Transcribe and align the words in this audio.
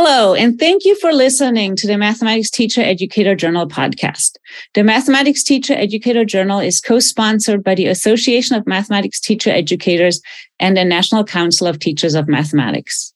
Hello, 0.00 0.32
and 0.32 0.60
thank 0.60 0.84
you 0.84 0.94
for 0.94 1.12
listening 1.12 1.74
to 1.74 1.88
the 1.88 1.98
Mathematics 1.98 2.50
Teacher 2.50 2.80
Educator 2.80 3.34
Journal 3.34 3.66
podcast. 3.66 4.36
The 4.74 4.84
Mathematics 4.84 5.42
Teacher 5.42 5.74
Educator 5.74 6.24
Journal 6.24 6.60
is 6.60 6.80
co 6.80 7.00
sponsored 7.00 7.64
by 7.64 7.74
the 7.74 7.88
Association 7.88 8.54
of 8.54 8.64
Mathematics 8.64 9.18
Teacher 9.18 9.50
Educators 9.50 10.20
and 10.60 10.76
the 10.76 10.84
National 10.84 11.24
Council 11.24 11.66
of 11.66 11.80
Teachers 11.80 12.14
of 12.14 12.28
Mathematics. 12.28 13.12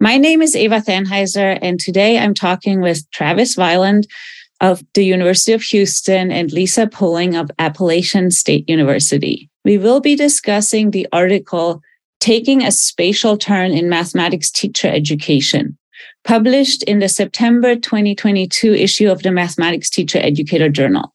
My 0.00 0.16
name 0.16 0.40
is 0.40 0.56
Eva 0.56 0.80
Thanheiser, 0.80 1.58
and 1.60 1.78
today 1.78 2.18
I'm 2.18 2.32
talking 2.32 2.80
with 2.80 3.04
Travis 3.10 3.56
Weiland 3.56 4.04
of 4.62 4.82
the 4.94 5.04
University 5.04 5.52
of 5.52 5.60
Houston 5.60 6.32
and 6.32 6.50
Lisa 6.50 6.86
Poling 6.86 7.36
of 7.36 7.50
Appalachian 7.58 8.30
State 8.30 8.66
University. 8.66 9.50
We 9.62 9.76
will 9.76 10.00
be 10.00 10.16
discussing 10.16 10.90
the 10.90 11.06
article 11.12 11.82
Taking 12.18 12.64
a 12.64 12.72
Spatial 12.72 13.36
Turn 13.36 13.72
in 13.72 13.90
Mathematics 13.90 14.50
Teacher 14.50 14.88
Education 14.88 15.76
published 16.24 16.82
in 16.84 16.98
the 16.98 17.08
September 17.08 17.76
2022 17.76 18.74
issue 18.74 19.10
of 19.10 19.22
the 19.22 19.30
Mathematics 19.30 19.90
Teacher 19.90 20.18
Educator 20.18 20.68
Journal. 20.68 21.14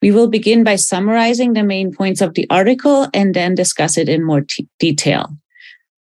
We 0.00 0.10
will 0.10 0.28
begin 0.28 0.64
by 0.64 0.76
summarizing 0.76 1.52
the 1.52 1.62
main 1.62 1.92
points 1.92 2.20
of 2.20 2.34
the 2.34 2.46
article 2.50 3.08
and 3.12 3.34
then 3.34 3.54
discuss 3.54 3.98
it 3.98 4.08
in 4.08 4.24
more 4.24 4.42
t- 4.42 4.68
detail. 4.78 5.36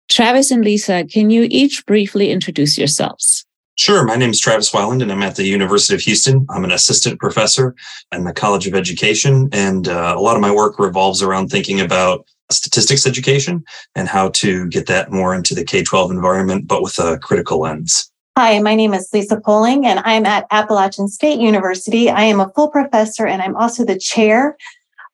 Travis 0.10 0.52
and 0.52 0.64
Lisa, 0.64 1.06
can 1.06 1.30
you 1.30 1.48
each 1.50 1.86
briefly 1.86 2.32
introduce 2.32 2.78
yourselves? 2.78 3.46
Sure. 3.78 4.04
My 4.04 4.16
name 4.16 4.32
is 4.32 4.40
Travis 4.40 4.72
Weiland, 4.72 5.02
and 5.02 5.12
I'm 5.12 5.24
at 5.24 5.38
the 5.38 5.46
University 5.46 5.96
of 5.96 6.02
Houston. 6.02 6.46
I'm 6.50 6.66
an 6.66 6.72
assistant 6.72 7.20
professor 7.20 7.76
in 8.12 8.26
the 8.26 8.34
College 8.34 8.68
of 8.68 8.76
Education, 8.76 9.48
and 9.54 9.88
uh, 9.88 10.16
a 10.18 10.20
lot 10.20 10.36
of 10.36 10.42
my 10.42 10.52
work 10.52 10.80
revolves 10.80 11.22
around 11.22 11.48
thinking 11.48 11.80
about 11.80 12.26
statistics 12.52 13.08
education 13.08 13.64
and 13.96 14.08
how 14.08 14.30
to 14.30 14.68
get 14.68 14.88
that 14.88 15.12
more 15.12 15.34
into 15.34 15.56
the 15.56 15.64
K 15.64 15.84
12 15.84 16.12
environment, 16.12 16.68
but 16.68 16.82
with 16.82 16.98
a 17.00 17.18
critical 17.20 17.62
lens. 17.62 18.09
Hi, 18.42 18.58
my 18.60 18.74
name 18.74 18.94
is 18.94 19.10
Lisa 19.12 19.38
Poling, 19.38 19.86
and 19.86 20.00
I'm 20.06 20.26
at 20.26 20.48
Appalachian 20.50 21.10
State 21.10 21.42
University. 21.42 22.10
I 22.10 22.22
am 22.22 22.40
a 22.40 22.50
full 22.56 22.70
professor, 22.70 23.28
and 23.28 23.42
I'm 23.42 23.58
also 23.58 23.84
the 23.84 24.00
chair 24.00 24.56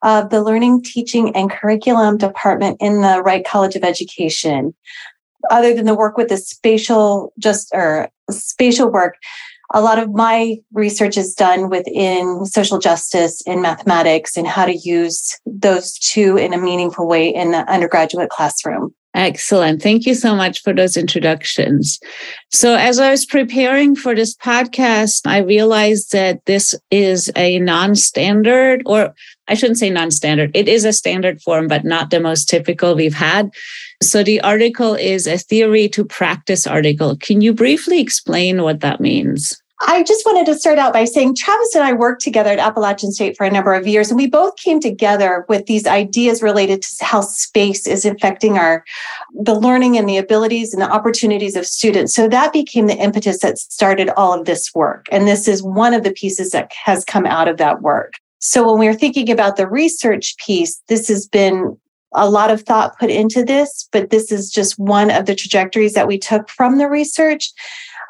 of 0.04 0.30
the 0.30 0.44
Learning, 0.44 0.84
Teaching, 0.84 1.36
and 1.36 1.50
Curriculum 1.50 2.18
Department 2.18 2.78
in 2.80 3.02
the 3.02 3.24
Reich 3.26 3.44
College 3.44 3.76
of 3.76 3.84
Education. 3.84 4.76
Other 5.50 5.74
than 5.74 5.88
the 5.88 5.96
work 5.96 6.18
with 6.18 6.28
the 6.28 6.38
spatial 6.38 7.34
just 7.40 7.72
or 7.74 8.10
spatial 8.30 8.92
work, 8.92 9.16
a 9.74 9.82
lot 9.82 9.98
of 9.98 10.14
my 10.14 10.58
research 10.72 11.18
is 11.18 11.34
done 11.34 11.72
within 11.72 12.46
social 12.46 12.78
justice 12.78 13.42
and 13.48 13.60
mathematics 13.60 14.38
and 14.38 14.46
how 14.46 14.68
to 14.68 14.78
use 14.78 15.36
those 15.48 15.98
two 15.98 16.38
in 16.38 16.54
a 16.54 16.60
meaningful 16.60 17.08
way 17.08 17.28
in 17.28 17.50
the 17.50 17.68
undergraduate 17.72 18.30
classroom. 18.30 18.94
Excellent. 19.16 19.82
Thank 19.82 20.06
you 20.06 20.14
so 20.14 20.36
much 20.36 20.62
for 20.62 20.74
those 20.74 20.98
introductions. 20.98 22.02
So, 22.52 22.76
as 22.76 23.00
I 23.00 23.12
was 23.12 23.26
preparing 23.26 23.96
for 23.96 24.14
this 24.14 24.36
podcast, 24.36 25.22
I 25.26 25.38
realized 25.38 26.12
that 26.12 26.44
this 26.46 26.76
is 26.92 27.32
a 27.38 27.60
non 27.60 27.96
standard, 27.96 28.84
or 28.86 29.16
I 29.48 29.54
shouldn't 29.54 29.80
say 29.80 29.90
non 29.90 30.12
standard, 30.12 30.52
it 30.54 30.68
is 30.68 30.84
a 30.84 30.92
standard 30.92 31.42
form, 31.42 31.70
but 31.70 31.86
not 31.86 32.10
the 32.10 32.20
most 32.20 32.50
typical 32.50 32.94
we've 32.94 33.16
had. 33.16 33.52
So, 34.04 34.22
the 34.22 34.42
article 34.42 34.96
is 34.96 35.28
a 35.28 35.38
theory 35.38 35.88
to 35.90 36.04
practice 36.04 36.68
article. 36.68 37.16
Can 37.16 37.40
you 37.40 37.54
briefly 37.54 38.02
explain 38.02 38.64
what 38.64 38.82
that 38.82 39.00
means? 39.00 39.62
I 39.88 40.04
just 40.04 40.26
wanted 40.26 40.48
to 40.48 40.58
start 40.58 40.80
out 40.80 40.94
by 40.94 41.06
saying 41.06 41.36
Travis 41.36 41.76
and 41.76 41.84
I 41.84 41.94
worked 41.94 42.24
together 42.24 42.50
at 42.50 42.60
Appalachian 42.60 43.12
State 43.12 43.38
for 43.38 43.46
a 43.46 43.52
number 43.52 43.74
of 43.74 43.86
years, 43.86 44.10
and 44.10 44.18
we 44.18 44.28
both 44.28 44.56
came 44.58 44.80
together 44.80 45.46
with 45.48 45.68
these 45.68 45.86
ideas 45.86 46.42
related 46.42 46.82
to 46.82 47.06
how 47.06 47.22
space 47.22 47.86
is 47.86 48.04
affecting 48.04 48.58
our 48.58 48.84
the 49.34 49.54
learning 49.54 49.98
and 49.98 50.10
the 50.10 50.18
abilities 50.18 50.74
and 50.74 50.82
the 50.82 50.92
opportunities 50.92 51.56
of 51.56 51.68
students. 51.68 52.16
So 52.16 52.28
that 52.28 52.52
became 52.52 52.88
the 52.88 52.98
impetus 52.98 53.40
that 53.42 53.60
started 53.60 54.10
all 54.18 54.34
of 54.34 54.46
this 54.46 54.74
work. 54.74 55.06
And 55.12 55.28
this 55.28 55.48
is 55.48 55.62
one 55.62 55.94
of 55.94 56.04
the 56.04 56.14
pieces 56.14 56.52
that 56.52 56.72
has 56.84 57.06
come 57.06 57.26
out 57.26 57.48
of 57.48 57.58
that 57.58 57.82
work. 57.82 58.14
So 58.40 58.68
when 58.68 58.80
we 58.80 58.88
we're 58.88 58.96
thinking 58.96 59.30
about 59.30 59.56
the 59.56 59.68
research 59.68 60.36
piece, 60.38 60.82
this 60.88 61.08
has 61.10 61.28
been 61.28 61.78
a 62.14 62.30
lot 62.30 62.50
of 62.50 62.62
thought 62.62 62.98
put 62.98 63.10
into 63.10 63.44
this, 63.44 63.88
but 63.92 64.10
this 64.10 64.32
is 64.32 64.50
just 64.50 64.80
one 64.80 65.12
of 65.12 65.26
the 65.26 65.36
trajectories 65.36 65.94
that 65.94 66.08
we 66.08 66.18
took 66.18 66.50
from 66.50 66.78
the 66.78 66.88
research 66.88 67.52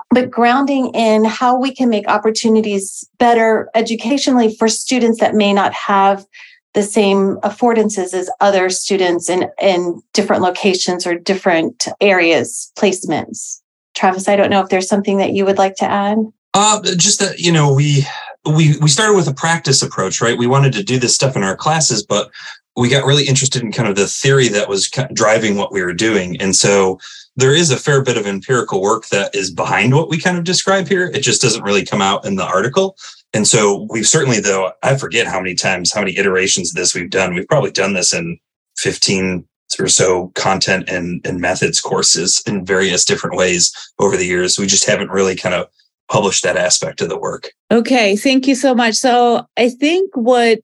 but 0.10 0.32
grounding 0.32 0.92
in 0.94 1.26
how 1.26 1.60
we 1.60 1.74
can 1.74 1.90
make 1.90 2.08
opportunities 2.08 3.08
better 3.18 3.70
educationally 3.76 4.56
for 4.56 4.68
students 4.68 5.20
that 5.20 5.36
may 5.36 5.54
not 5.54 5.74
have 5.74 6.26
the 6.74 6.84
same 6.84 7.38
affordances 7.38 8.14
as 8.14 8.30
other 8.42 8.70
students 8.70 9.30
in, 9.30 9.50
in 9.62 10.02
different 10.14 10.42
locations 10.42 11.08
or 11.08 11.16
different 11.16 11.88
areas, 12.02 12.72
placements. 12.78 13.62
Travis, 13.96 14.28
I 14.28 14.36
don't 14.36 14.50
know 14.50 14.62
if 14.62 14.70
there's 14.70 14.90
something 14.90 15.18
that 15.18 15.32
you 15.32 15.46
would 15.46 15.58
like 15.58 15.76
to 15.78 15.86
add. 15.86 16.18
Uh, 16.54 16.82
just 16.98 17.20
that, 17.20 17.40
you 17.40 17.52
know, 17.52 17.74
we 17.74 18.06
we 18.46 18.78
we 18.78 18.90
started 18.90 19.16
with 19.16 19.28
a 19.28 19.34
practice 19.34 19.82
approach, 19.82 20.22
right? 20.22 20.38
We 20.38 20.48
wanted 20.48 20.74
to 20.74 20.84
do 20.84 21.00
this 21.00 21.16
stuff 21.16 21.36
in 21.36 21.44
our 21.44 21.56
classes, 21.56 22.04
but 22.04 22.30
we 22.76 22.90
got 22.90 23.06
really 23.06 23.26
interested 23.26 23.62
in 23.62 23.72
kind 23.72 23.88
of 23.88 23.96
the 23.96 24.08
theory 24.08 24.48
that 24.50 24.70
was 24.70 24.90
driving 25.14 25.56
what 25.56 25.72
we 25.72 25.82
were 25.82 25.94
doing. 25.94 26.40
And 26.42 26.56
so 26.56 27.00
there 27.36 27.54
is 27.54 27.72
a 27.72 27.78
fair 27.78 28.02
bit 28.02 28.18
of 28.18 28.26
empirical 28.26 28.82
work 28.82 29.08
that 29.08 29.34
is 29.34 29.52
behind 29.52 29.94
what 29.94 30.10
we 30.10 30.20
kind 30.20 30.38
of 30.38 30.44
describe 30.44 30.88
here. 30.88 31.08
It 31.14 31.22
just 31.22 31.42
doesn't 31.42 31.64
really 31.64 31.86
come 31.86 32.02
out 32.02 32.26
in 32.26 32.36
the 32.36 32.46
article. 32.46 32.98
And 33.34 33.48
so 33.48 33.88
we've 33.90 34.08
certainly, 34.08 34.40
though, 34.40 34.72
I 34.84 34.96
forget 34.96 35.28
how 35.28 35.40
many 35.40 35.56
times, 35.56 35.92
how 35.94 36.02
many 36.02 36.18
iterations 36.18 36.72
of 36.72 36.76
this 36.76 36.96
we've 36.96 37.10
done. 37.10 37.34
We've 37.34 37.48
probably 37.48 37.72
done 37.72 37.94
this 37.94 38.14
in 38.14 38.40
15 38.78 39.46
or 39.80 39.88
so 39.88 40.32
content 40.36 40.88
and, 40.88 41.26
and 41.26 41.42
methods 41.42 41.82
courses 41.82 42.42
in 42.46 42.66
various 42.66 43.04
different 43.04 43.36
ways 43.36 43.74
over 44.00 44.16
the 44.16 44.26
years. 44.26 44.58
We 44.58 44.68
just 44.68 44.86
haven't 44.86 45.12
really 45.12 45.36
kind 45.36 45.56
of 45.56 45.68
published 46.10 46.44
that 46.44 46.56
aspect 46.56 47.02
of 47.02 47.10
the 47.10 47.20
work. 47.20 47.52
Okay. 47.72 48.16
Thank 48.16 48.48
you 48.48 48.56
so 48.56 48.76
much. 48.76 48.96
So 48.96 49.46
I 49.58 49.70
think 49.70 50.16
what, 50.16 50.60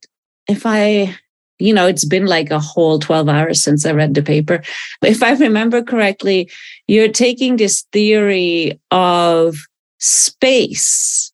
if 0.48 0.66
I 0.66 1.18
you 1.62 1.74
know, 1.74 1.88
it's 1.88 2.06
been 2.06 2.26
like 2.26 2.52
a 2.52 2.60
whole 2.60 3.00
12 3.00 3.30
hours 3.30 3.64
since 3.64 3.86
I 3.86 3.92
read 3.92 4.14
the 4.14 4.24
paper. 4.24 4.62
If 5.04 5.24
I 5.24 5.34
remember 5.34 5.84
correctly, 5.84 6.50
you're 6.88 7.12
taking 7.12 7.58
this 7.58 7.84
theory 7.92 8.80
of 8.92 9.56
space 10.00 11.32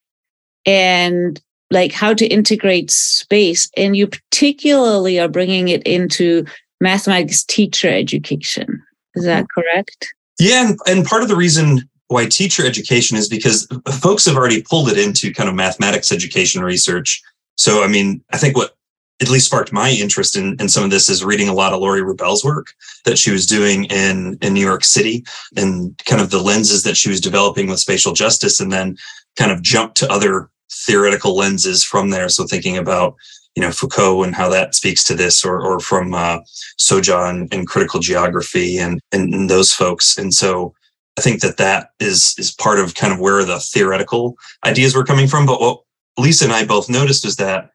and 0.66 1.40
like 1.70 1.92
how 1.92 2.14
to 2.14 2.26
integrate 2.26 2.90
space, 2.90 3.70
and 3.76 3.96
you 3.96 4.06
particularly 4.06 5.18
are 5.20 5.28
bringing 5.28 5.68
it 5.68 5.82
into 5.82 6.44
mathematics 6.80 7.44
teacher 7.44 7.88
education. 7.88 8.82
Is 9.14 9.24
that 9.24 9.46
correct? 9.54 10.14
Yeah. 10.38 10.68
And, 10.68 10.78
and 10.86 11.04
part 11.04 11.22
of 11.22 11.28
the 11.28 11.36
reason 11.36 11.88
why 12.08 12.26
teacher 12.26 12.66
education 12.66 13.16
is 13.16 13.28
because 13.28 13.66
folks 14.00 14.24
have 14.24 14.36
already 14.36 14.62
pulled 14.62 14.88
it 14.88 14.98
into 14.98 15.32
kind 15.32 15.48
of 15.48 15.54
mathematics 15.54 16.10
education 16.10 16.62
research. 16.62 17.20
So, 17.56 17.82
I 17.82 17.86
mean, 17.86 18.22
I 18.32 18.38
think 18.38 18.56
what 18.56 18.77
at 19.20 19.28
least 19.28 19.46
sparked 19.46 19.72
my 19.72 19.90
interest 19.90 20.36
in, 20.36 20.56
in 20.60 20.68
some 20.68 20.84
of 20.84 20.90
this 20.90 21.08
is 21.08 21.24
reading 21.24 21.48
a 21.48 21.54
lot 21.54 21.72
of 21.72 21.80
Laurie 21.80 22.02
Rubel's 22.02 22.44
work 22.44 22.74
that 23.04 23.18
she 23.18 23.30
was 23.30 23.46
doing 23.46 23.84
in, 23.86 24.38
in 24.40 24.54
New 24.54 24.64
York 24.64 24.84
City 24.84 25.24
and 25.56 25.96
kind 26.06 26.20
of 26.22 26.30
the 26.30 26.42
lenses 26.42 26.84
that 26.84 26.96
she 26.96 27.08
was 27.08 27.20
developing 27.20 27.68
with 27.68 27.80
spatial 27.80 28.12
justice 28.12 28.60
and 28.60 28.70
then 28.70 28.96
kind 29.36 29.50
of 29.50 29.62
jump 29.62 29.94
to 29.94 30.10
other 30.10 30.50
theoretical 30.70 31.36
lenses 31.36 31.82
from 31.82 32.10
there. 32.10 32.28
So 32.28 32.44
thinking 32.44 32.76
about, 32.76 33.16
you 33.56 33.62
know, 33.62 33.72
Foucault 33.72 34.22
and 34.22 34.34
how 34.34 34.48
that 34.50 34.76
speaks 34.76 35.02
to 35.04 35.14
this 35.14 35.44
or, 35.44 35.60
or 35.60 35.80
from 35.80 36.14
uh, 36.14 36.38
Soja 36.78 37.48
and, 37.50 37.66
critical 37.66 37.98
geography 37.98 38.78
and, 38.78 39.00
and, 39.10 39.34
and 39.34 39.50
those 39.50 39.72
folks. 39.72 40.16
And 40.16 40.32
so 40.32 40.74
I 41.18 41.22
think 41.22 41.40
that 41.40 41.56
that 41.56 41.90
is, 41.98 42.36
is 42.38 42.52
part 42.52 42.78
of 42.78 42.94
kind 42.94 43.12
of 43.12 43.18
where 43.18 43.44
the 43.44 43.58
theoretical 43.58 44.36
ideas 44.64 44.94
were 44.94 45.04
coming 45.04 45.26
from. 45.26 45.44
But 45.44 45.60
what 45.60 45.80
Lisa 46.18 46.44
and 46.44 46.52
I 46.52 46.64
both 46.64 46.88
noticed 46.88 47.24
is 47.24 47.36
that 47.36 47.70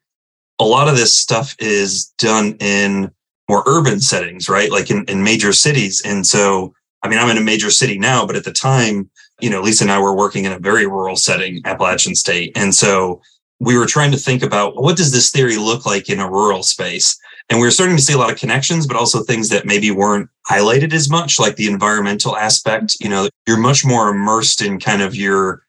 a 0.58 0.64
lot 0.64 0.88
of 0.88 0.96
this 0.96 1.16
stuff 1.16 1.56
is 1.58 2.12
done 2.18 2.56
in 2.60 3.10
more 3.48 3.62
urban 3.66 4.00
settings, 4.00 4.48
right? 4.48 4.70
Like 4.70 4.90
in, 4.90 5.04
in 5.06 5.22
major 5.22 5.52
cities. 5.52 6.02
And 6.04 6.26
so, 6.26 6.74
I 7.02 7.08
mean, 7.08 7.18
I'm 7.18 7.30
in 7.30 7.38
a 7.38 7.42
major 7.42 7.70
city 7.70 7.98
now, 7.98 8.26
but 8.26 8.36
at 8.36 8.44
the 8.44 8.52
time, 8.52 9.10
you 9.40 9.50
know, 9.50 9.60
Lisa 9.60 9.84
and 9.84 9.90
I 9.90 9.98
were 9.98 10.16
working 10.16 10.44
in 10.44 10.52
a 10.52 10.58
very 10.58 10.86
rural 10.86 11.16
setting, 11.16 11.60
Appalachian 11.64 12.14
State. 12.14 12.52
And 12.56 12.74
so 12.74 13.20
we 13.60 13.76
were 13.76 13.86
trying 13.86 14.10
to 14.12 14.16
think 14.16 14.42
about 14.42 14.80
what 14.80 14.96
does 14.96 15.12
this 15.12 15.30
theory 15.30 15.56
look 15.56 15.86
like 15.86 16.08
in 16.08 16.20
a 16.20 16.30
rural 16.30 16.62
space? 16.62 17.18
And 17.50 17.60
we 17.60 17.66
were 17.66 17.70
starting 17.72 17.96
to 17.96 18.02
see 18.02 18.14
a 18.14 18.18
lot 18.18 18.32
of 18.32 18.38
connections, 18.38 18.86
but 18.86 18.96
also 18.96 19.22
things 19.22 19.50
that 19.50 19.66
maybe 19.66 19.90
weren't 19.90 20.30
highlighted 20.48 20.94
as 20.94 21.10
much, 21.10 21.38
like 21.38 21.56
the 21.56 21.66
environmental 21.66 22.36
aspect. 22.36 22.96
You 23.00 23.10
know, 23.10 23.28
you're 23.46 23.58
much 23.58 23.84
more 23.84 24.08
immersed 24.08 24.62
in 24.62 24.80
kind 24.80 25.02
of 25.02 25.14
your 25.14 25.63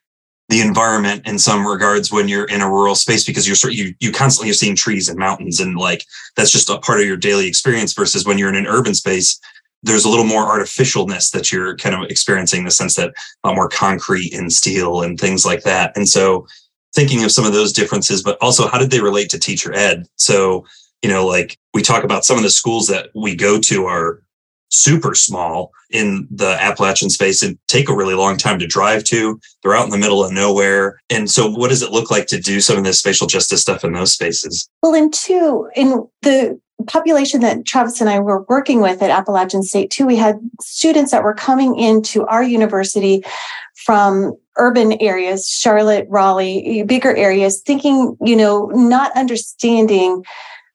the 0.48 0.60
environment 0.60 1.26
in 1.26 1.38
some 1.38 1.66
regards 1.66 2.12
when 2.12 2.28
you're 2.28 2.44
in 2.44 2.60
a 2.60 2.70
rural 2.70 2.94
space 2.94 3.24
because 3.24 3.46
you're 3.46 3.56
sort 3.56 3.74
you 3.74 3.94
you 4.00 4.12
constantly 4.12 4.50
are 4.50 4.54
seeing 4.54 4.76
trees 4.76 5.08
and 5.08 5.18
mountains 5.18 5.60
and 5.60 5.76
like 5.76 6.04
that's 6.36 6.52
just 6.52 6.70
a 6.70 6.78
part 6.78 7.00
of 7.00 7.06
your 7.06 7.16
daily 7.16 7.46
experience 7.46 7.92
versus 7.92 8.24
when 8.24 8.38
you're 8.38 8.48
in 8.48 8.56
an 8.56 8.66
urban 8.66 8.94
space 8.94 9.40
there's 9.82 10.04
a 10.04 10.08
little 10.08 10.24
more 10.24 10.46
artificialness 10.46 11.30
that 11.30 11.52
you're 11.52 11.76
kind 11.76 11.94
of 11.94 12.10
experiencing 12.10 12.64
the 12.64 12.70
sense 12.70 12.94
that 12.96 13.14
a 13.44 13.48
lot 13.48 13.54
more 13.54 13.68
concrete 13.68 14.34
and 14.34 14.52
steel 14.52 15.02
and 15.02 15.20
things 15.20 15.44
like 15.44 15.62
that. 15.62 15.96
And 15.96 16.08
so 16.08 16.46
thinking 16.94 17.22
of 17.24 17.30
some 17.30 17.44
of 17.44 17.52
those 17.52 17.72
differences 17.72 18.22
but 18.22 18.38
also 18.40 18.66
how 18.68 18.78
did 18.78 18.90
they 18.90 19.00
relate 19.00 19.30
to 19.30 19.38
teacher 19.38 19.72
ed? 19.72 20.06
So 20.16 20.64
you 21.02 21.10
know 21.10 21.26
like 21.26 21.58
we 21.74 21.82
talk 21.82 22.04
about 22.04 22.24
some 22.24 22.36
of 22.36 22.42
the 22.42 22.50
schools 22.50 22.86
that 22.88 23.10
we 23.14 23.36
go 23.36 23.60
to 23.60 23.86
are 23.86 24.22
super 24.68 25.14
small 25.14 25.70
in 25.90 26.26
the 26.30 26.56
Appalachian 26.60 27.10
space 27.10 27.42
and 27.42 27.58
take 27.68 27.88
a 27.88 27.96
really 27.96 28.14
long 28.14 28.36
time 28.36 28.58
to 28.58 28.66
drive 28.66 29.04
to. 29.04 29.38
They're 29.62 29.74
out 29.74 29.84
in 29.84 29.90
the 29.90 29.98
middle 29.98 30.24
of 30.24 30.32
nowhere. 30.32 31.00
And 31.10 31.30
so, 31.30 31.50
what 31.50 31.68
does 31.68 31.82
it 31.82 31.92
look 31.92 32.10
like 32.10 32.26
to 32.28 32.40
do 32.40 32.60
some 32.60 32.78
of 32.78 32.84
this 32.84 32.98
spatial 32.98 33.26
justice 33.26 33.60
stuff 33.60 33.84
in 33.84 33.92
those 33.92 34.12
spaces? 34.12 34.68
Well, 34.82 34.94
in 34.94 35.10
two, 35.10 35.68
in 35.74 36.06
the 36.22 36.60
population 36.86 37.40
that 37.40 37.64
Travis 37.64 38.00
and 38.00 38.10
I 38.10 38.20
were 38.20 38.44
working 38.48 38.80
with 38.80 39.02
at 39.02 39.10
Appalachian 39.10 39.62
State, 39.62 39.90
too, 39.90 40.06
we 40.06 40.16
had 40.16 40.38
students 40.60 41.10
that 41.10 41.22
were 41.22 41.34
coming 41.34 41.78
into 41.78 42.26
our 42.26 42.42
university 42.42 43.24
from 43.84 44.34
urban 44.58 44.92
areas, 45.00 45.48
Charlotte, 45.48 46.06
Raleigh, 46.08 46.82
bigger 46.86 47.14
areas, 47.14 47.62
thinking, 47.64 48.16
you 48.20 48.36
know, 48.36 48.66
not 48.74 49.12
understanding 49.16 50.24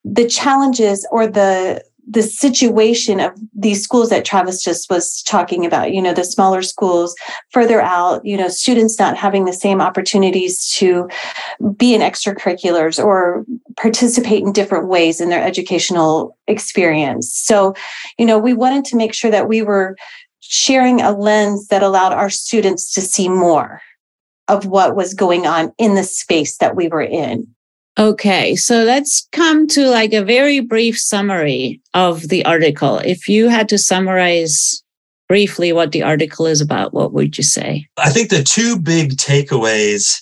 the 0.04 0.28
challenges 0.28 1.08
or 1.12 1.28
the 1.28 1.84
the 2.12 2.22
situation 2.22 3.22
of 3.22 3.32
these 3.54 3.82
schools 3.82 4.10
that 4.10 4.26
Travis 4.26 4.62
just 4.62 4.90
was 4.90 5.24
talking 5.24 5.66
about, 5.66 5.94
you 5.94 6.02
know, 6.02 6.14
the 6.14 6.26
smaller 6.26 6.62
schools 6.62 7.16
further 7.52 7.82
out, 7.82 8.26
you 8.26 8.36
know, 8.36 8.50
students 8.50 9.00
not 9.00 9.16
having 9.16 9.46
the 9.46 9.54
same 9.54 9.80
opportunities 9.80 10.70
to 10.74 11.08
be 11.78 11.96
in 11.96 12.02
extracurriculars 12.02 13.02
or 13.04 13.46
participate 13.78 14.44
in 14.44 14.52
different 14.52 14.90
ways 14.90 15.22
in 15.22 15.30
their 15.30 15.42
educational 15.42 16.38
experience. 16.48 17.34
So, 17.34 17.74
you 18.20 18.26
know, 18.26 18.38
we 18.38 18.54
wanted 18.54 18.84
to 18.86 18.98
make 18.98 19.14
sure 19.14 19.32
that 19.32 19.48
we 19.48 19.62
were 19.62 19.96
sharing 20.42 21.00
a 21.00 21.12
lens 21.12 21.68
that 21.68 21.82
allowed 21.82 22.12
our 22.12 22.30
students 22.30 22.92
to 22.94 23.02
see 23.02 23.30
more 23.30 23.82
of 24.50 24.66
what 24.66 24.98
was 24.98 25.14
going 25.14 25.48
on 25.48 25.72
in 25.78 25.96
the 25.96 26.04
space 26.04 26.58
that 26.58 26.76
we 26.76 26.90
were 26.90 27.02
in. 27.02 27.48
Okay, 28.02 28.56
so 28.56 28.84
let's 28.84 29.28
come 29.32 29.68
to 29.68 29.88
like 29.88 30.12
a 30.12 30.24
very 30.24 30.60
brief 30.60 30.98
summary 30.98 31.80
of 31.94 32.30
the 32.30 32.44
article. 32.46 32.98
If 32.98 33.30
you 33.30 33.48
had 33.48 33.70
to 33.70 33.78
summarize 33.78 34.82
briefly 35.30 35.72
what 35.72 35.92
the 35.92 36.02
article 36.02 36.48
is 36.48 36.62
about, 36.62 36.96
what 36.96 37.14
would 37.14 37.38
you 37.38 37.44
say? 37.44 37.86
I 38.00 38.10
think 38.10 38.32
the 38.32 38.42
two 38.42 38.80
big 38.80 39.18
takeaways 39.18 40.20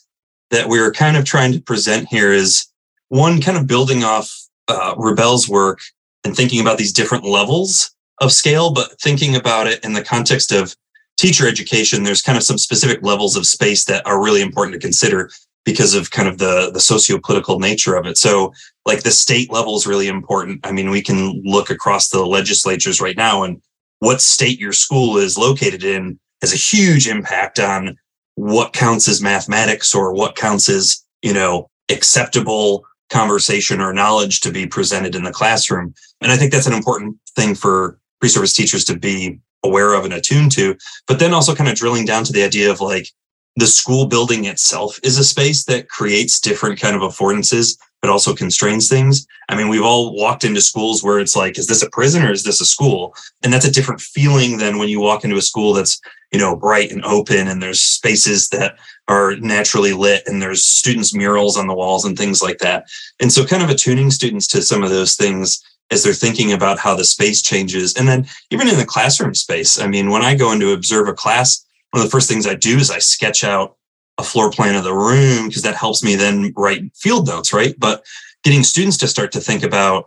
that 0.52 0.68
we 0.68 0.82
were 0.82 0.92
kind 0.92 1.16
of 1.16 1.24
trying 1.24 1.54
to 1.54 1.62
present 1.62 2.10
here 2.10 2.34
is 2.34 2.68
one, 3.08 3.40
kind 3.40 3.58
of 3.58 3.66
building 3.66 4.04
off 4.04 4.30
uh, 4.68 4.96
Rubel's 4.98 5.48
work 5.48 5.80
and 6.26 6.36
thinking 6.36 6.60
about 6.60 6.80
these 6.80 6.92
different 6.92 7.24
levels 7.24 7.96
of 8.20 8.34
scale, 8.34 8.74
but 8.74 9.00
thinking 9.00 9.38
about 9.38 9.68
it 9.68 9.82
in 9.86 9.94
the 9.94 10.04
context 10.04 10.52
of 10.52 10.76
teacher 11.18 11.48
education, 11.48 12.04
there's 12.04 12.22
kind 12.22 12.38
of 12.38 12.44
some 12.44 12.58
specific 12.58 13.00
levels 13.04 13.38
of 13.38 13.46
space 13.46 13.86
that 13.86 14.06
are 14.06 14.22
really 14.22 14.42
important 14.42 14.74
to 14.74 14.86
consider 14.86 15.30
because 15.70 15.94
of 15.94 16.10
kind 16.10 16.28
of 16.28 16.40
the 16.40 16.72
the 16.74 16.80
socio-political 16.80 17.60
nature 17.60 17.96
of 17.96 18.06
it. 18.08 18.18
So 18.18 18.54
like 18.86 19.04
the 19.04 19.12
state 19.12 19.52
level 19.52 19.76
is 19.76 19.86
really 19.86 20.08
important. 20.08 20.66
I 20.66 20.72
mean, 20.72 20.90
we 20.90 21.02
can 21.02 21.42
look 21.46 21.70
across 21.70 22.10
the 22.10 22.26
legislatures 22.26 23.00
right 23.00 23.18
now 23.18 23.44
and 23.44 23.62
what 24.00 24.22
state 24.22 24.60
your 24.60 24.74
school 24.74 25.18
is 25.18 25.38
located 25.38 25.84
in 25.84 26.20
has 26.42 26.54
a 26.54 26.58
huge 26.58 27.08
impact 27.08 27.60
on 27.60 27.98
what 28.36 28.74
counts 28.74 29.08
as 29.08 29.22
mathematics 29.22 29.94
or 29.94 30.14
what 30.14 30.36
counts 30.36 30.70
as, 30.70 31.04
you 31.22 31.34
know, 31.34 31.70
acceptable 31.92 32.84
conversation 33.10 33.82
or 33.82 33.94
knowledge 33.94 34.40
to 34.40 34.52
be 34.52 34.66
presented 34.66 35.16
in 35.16 35.24
the 35.24 35.32
classroom. 35.32 35.94
And 36.22 36.32
I 36.32 36.38
think 36.38 36.52
that's 36.52 36.68
an 36.68 36.74
important 36.74 37.18
thing 37.36 37.56
for 37.56 38.00
pre-service 38.20 38.54
teachers 38.54 38.86
to 38.86 38.98
be 38.98 39.40
aware 39.64 39.94
of 39.94 40.06
and 40.06 40.14
attuned 40.14 40.52
to, 40.54 40.76
but 41.08 41.20
then 41.20 41.34
also 41.34 41.54
kind 41.54 41.70
of 41.70 41.76
drilling 41.76 42.06
down 42.06 42.24
to 42.24 42.34
the 42.34 42.44
idea 42.44 42.72
of 42.72 42.80
like 42.80 43.10
the 43.60 43.68
school 43.68 44.08
building 44.08 44.46
itself 44.46 45.00
is 45.04 45.18
a 45.18 45.24
space 45.24 45.66
that 45.66 45.90
creates 45.90 46.40
different 46.40 46.80
kind 46.80 46.96
of 46.96 47.02
affordances 47.02 47.78
but 48.02 48.10
also 48.10 48.34
constrains 48.34 48.88
things. 48.88 49.28
I 49.50 49.58
mean 49.58 49.68
we've 49.68 49.84
all 49.84 50.16
walked 50.16 50.46
into 50.46 50.62
schools 50.62 51.04
where 51.04 51.20
it's 51.20 51.36
like 51.36 51.58
is 51.58 51.68
this 51.68 51.84
a 51.84 51.90
prison 51.90 52.24
or 52.24 52.32
is 52.32 52.44
this 52.44 52.62
a 52.62 52.66
school? 52.66 53.14
And 53.44 53.52
that's 53.52 53.66
a 53.66 53.72
different 53.72 54.00
feeling 54.00 54.58
than 54.58 54.78
when 54.78 54.88
you 54.88 55.02
walk 55.02 55.26
into 55.26 55.36
a 55.36 55.42
school 55.42 55.74
that's 55.74 56.00
you 56.32 56.40
know 56.40 56.56
bright 56.56 56.92
and 56.92 57.04
open 57.04 57.48
and 57.48 57.62
there's 57.62 57.82
spaces 57.82 58.48
that 58.50 58.78
are 59.10 59.36
naturally 59.38 59.92
lit 59.92 60.24
and 60.28 60.42
there's 60.42 60.64
students 60.64 61.14
murals 61.14 61.58
on 61.58 61.68
the 61.68 61.76
walls 61.76 62.06
and 62.06 62.18
things 62.18 62.42
like 62.42 62.60
that. 62.60 62.86
And 63.20 63.32
so 63.32 63.46
kind 63.46 63.64
of 63.64 63.70
attuning 63.70 64.12
students 64.12 64.48
to 64.48 64.62
some 64.62 64.84
of 64.84 64.92
those 64.92 65.16
things 65.16 65.62
as 65.92 66.04
they're 66.04 66.14
thinking 66.14 66.54
about 66.54 66.80
how 66.80 66.96
the 66.96 67.04
space 67.04 67.42
changes. 67.42 67.96
And 67.96 68.08
then 68.08 68.28
even 68.52 68.70
in 68.70 68.78
the 68.78 68.86
classroom 68.86 69.36
space 69.36 69.82
i 69.82 69.88
mean 69.88 70.10
when 70.10 70.22
i 70.22 70.36
go 70.36 70.54
in 70.54 70.60
to 70.62 70.72
observe 70.72 71.10
a 71.10 71.14
class 71.14 71.66
one 71.92 72.02
of 72.02 72.08
the 72.08 72.12
first 72.12 72.30
things 72.30 72.46
I 72.46 72.56
do 72.56 72.78
is 72.78 72.92
I 72.92 73.00
sketch 73.00 73.44
out 73.44 73.78
a 74.18 74.24
floor 74.24 74.52
plan 74.52 74.76
of 74.76 74.84
the 74.84 74.94
room 74.94 75.48
because 75.48 75.64
that 75.64 75.76
helps 75.76 76.04
me 76.04 76.16
then 76.16 76.54
write 76.56 76.84
field 76.96 77.28
notes, 77.28 77.54
right? 77.54 77.74
But 77.78 78.06
getting 78.44 78.64
students 78.64 78.98
to 78.98 79.08
start 79.08 79.32
to 79.32 79.40
think 79.40 79.64
about, 79.64 80.06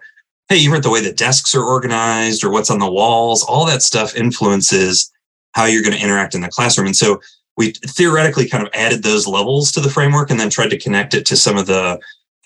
hey, 0.49 0.58
even 0.58 0.81
the 0.81 0.90
way 0.90 1.00
the 1.00 1.12
desks 1.12 1.55
are 1.55 1.64
organized 1.64 2.44
or 2.44 2.50
what's 2.50 2.70
on 2.70 2.79
the 2.79 2.90
walls, 2.90 3.43
all 3.43 3.64
that 3.67 3.82
stuff 3.82 4.14
influences 4.14 5.11
how 5.52 5.64
you're 5.64 5.82
going 5.82 5.96
to 5.96 6.02
interact 6.02 6.34
in 6.34 6.40
the 6.40 6.49
classroom. 6.49 6.87
And 6.87 6.96
so 6.96 7.20
we 7.56 7.73
theoretically 7.87 8.49
kind 8.49 8.67
of 8.67 8.73
added 8.75 9.02
those 9.02 9.26
levels 9.26 9.73
to 9.73 9.81
the 9.81 9.90
framework 9.90 10.31
and 10.31 10.40
then 10.40 10.50
tried 10.50 10.70
to 10.70 10.78
connect 10.78 11.14
it 11.14 11.26
to 11.26 11.37
some 11.37 11.56
of 11.56 11.67
the 11.67 11.99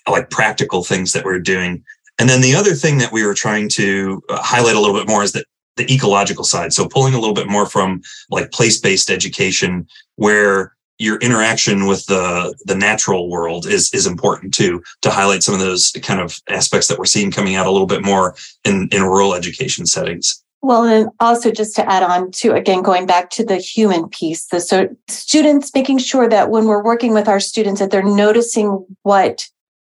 like 0.09 0.29
practical 0.29 0.83
things 0.83 1.13
that 1.13 1.25
we're 1.25 1.39
doing. 1.39 1.83
And 2.19 2.29
then 2.29 2.41
the 2.41 2.55
other 2.55 2.73
thing 2.73 2.97
that 2.97 3.11
we 3.11 3.25
were 3.25 3.33
trying 3.33 3.69
to 3.69 4.21
uh, 4.29 4.41
highlight 4.41 4.75
a 4.75 4.79
little 4.79 4.95
bit 4.95 5.07
more 5.07 5.23
is 5.23 5.33
that 5.33 5.45
the 5.77 5.91
ecological 5.91 6.43
side. 6.43 6.73
So 6.73 6.87
pulling 6.87 7.13
a 7.13 7.19
little 7.19 7.35
bit 7.35 7.47
more 7.47 7.65
from 7.65 8.01
like 8.29 8.51
place-based 8.51 9.09
education 9.09 9.87
where 10.15 10.75
your 10.99 11.17
interaction 11.19 11.85
with 11.85 12.05
the 12.07 12.55
the 12.65 12.75
natural 12.75 13.29
world 13.29 13.67
is 13.67 13.93
is 13.93 14.07
important 14.07 14.53
too 14.53 14.81
to 15.01 15.11
highlight 15.11 15.43
some 15.43 15.53
of 15.53 15.59
those 15.59 15.91
kind 16.01 16.19
of 16.19 16.39
aspects 16.49 16.87
that 16.87 16.97
we're 16.97 17.05
seeing 17.05 17.31
coming 17.31 17.55
out 17.55 17.67
a 17.67 17.71
little 17.71 17.87
bit 17.87 18.03
more 18.03 18.35
in 18.63 18.89
in 18.91 19.03
rural 19.03 19.35
education 19.35 19.85
settings. 19.85 20.43
Well, 20.63 20.85
and 20.85 21.09
also 21.19 21.51
just 21.51 21.75
to 21.75 21.89
add 21.89 22.01
on 22.01 22.31
to 22.31 22.53
again 22.53 22.81
going 22.81 23.05
back 23.05 23.29
to 23.31 23.45
the 23.45 23.57
human 23.57 24.09
piece, 24.09 24.47
the 24.47 24.59
so 24.59 24.89
students 25.07 25.71
making 25.73 25.99
sure 25.99 26.27
that 26.27 26.49
when 26.49 26.65
we're 26.65 26.83
working 26.83 27.13
with 27.13 27.27
our 27.27 27.39
students 27.39 27.79
that 27.79 27.91
they're 27.91 28.03
noticing 28.03 28.85
what 29.03 29.47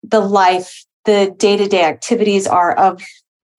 the 0.03 0.21
life, 0.21 0.85
the 1.05 1.33
day-to-day 1.37 1.83
activities 1.83 2.47
are 2.47 2.73
of 2.77 3.01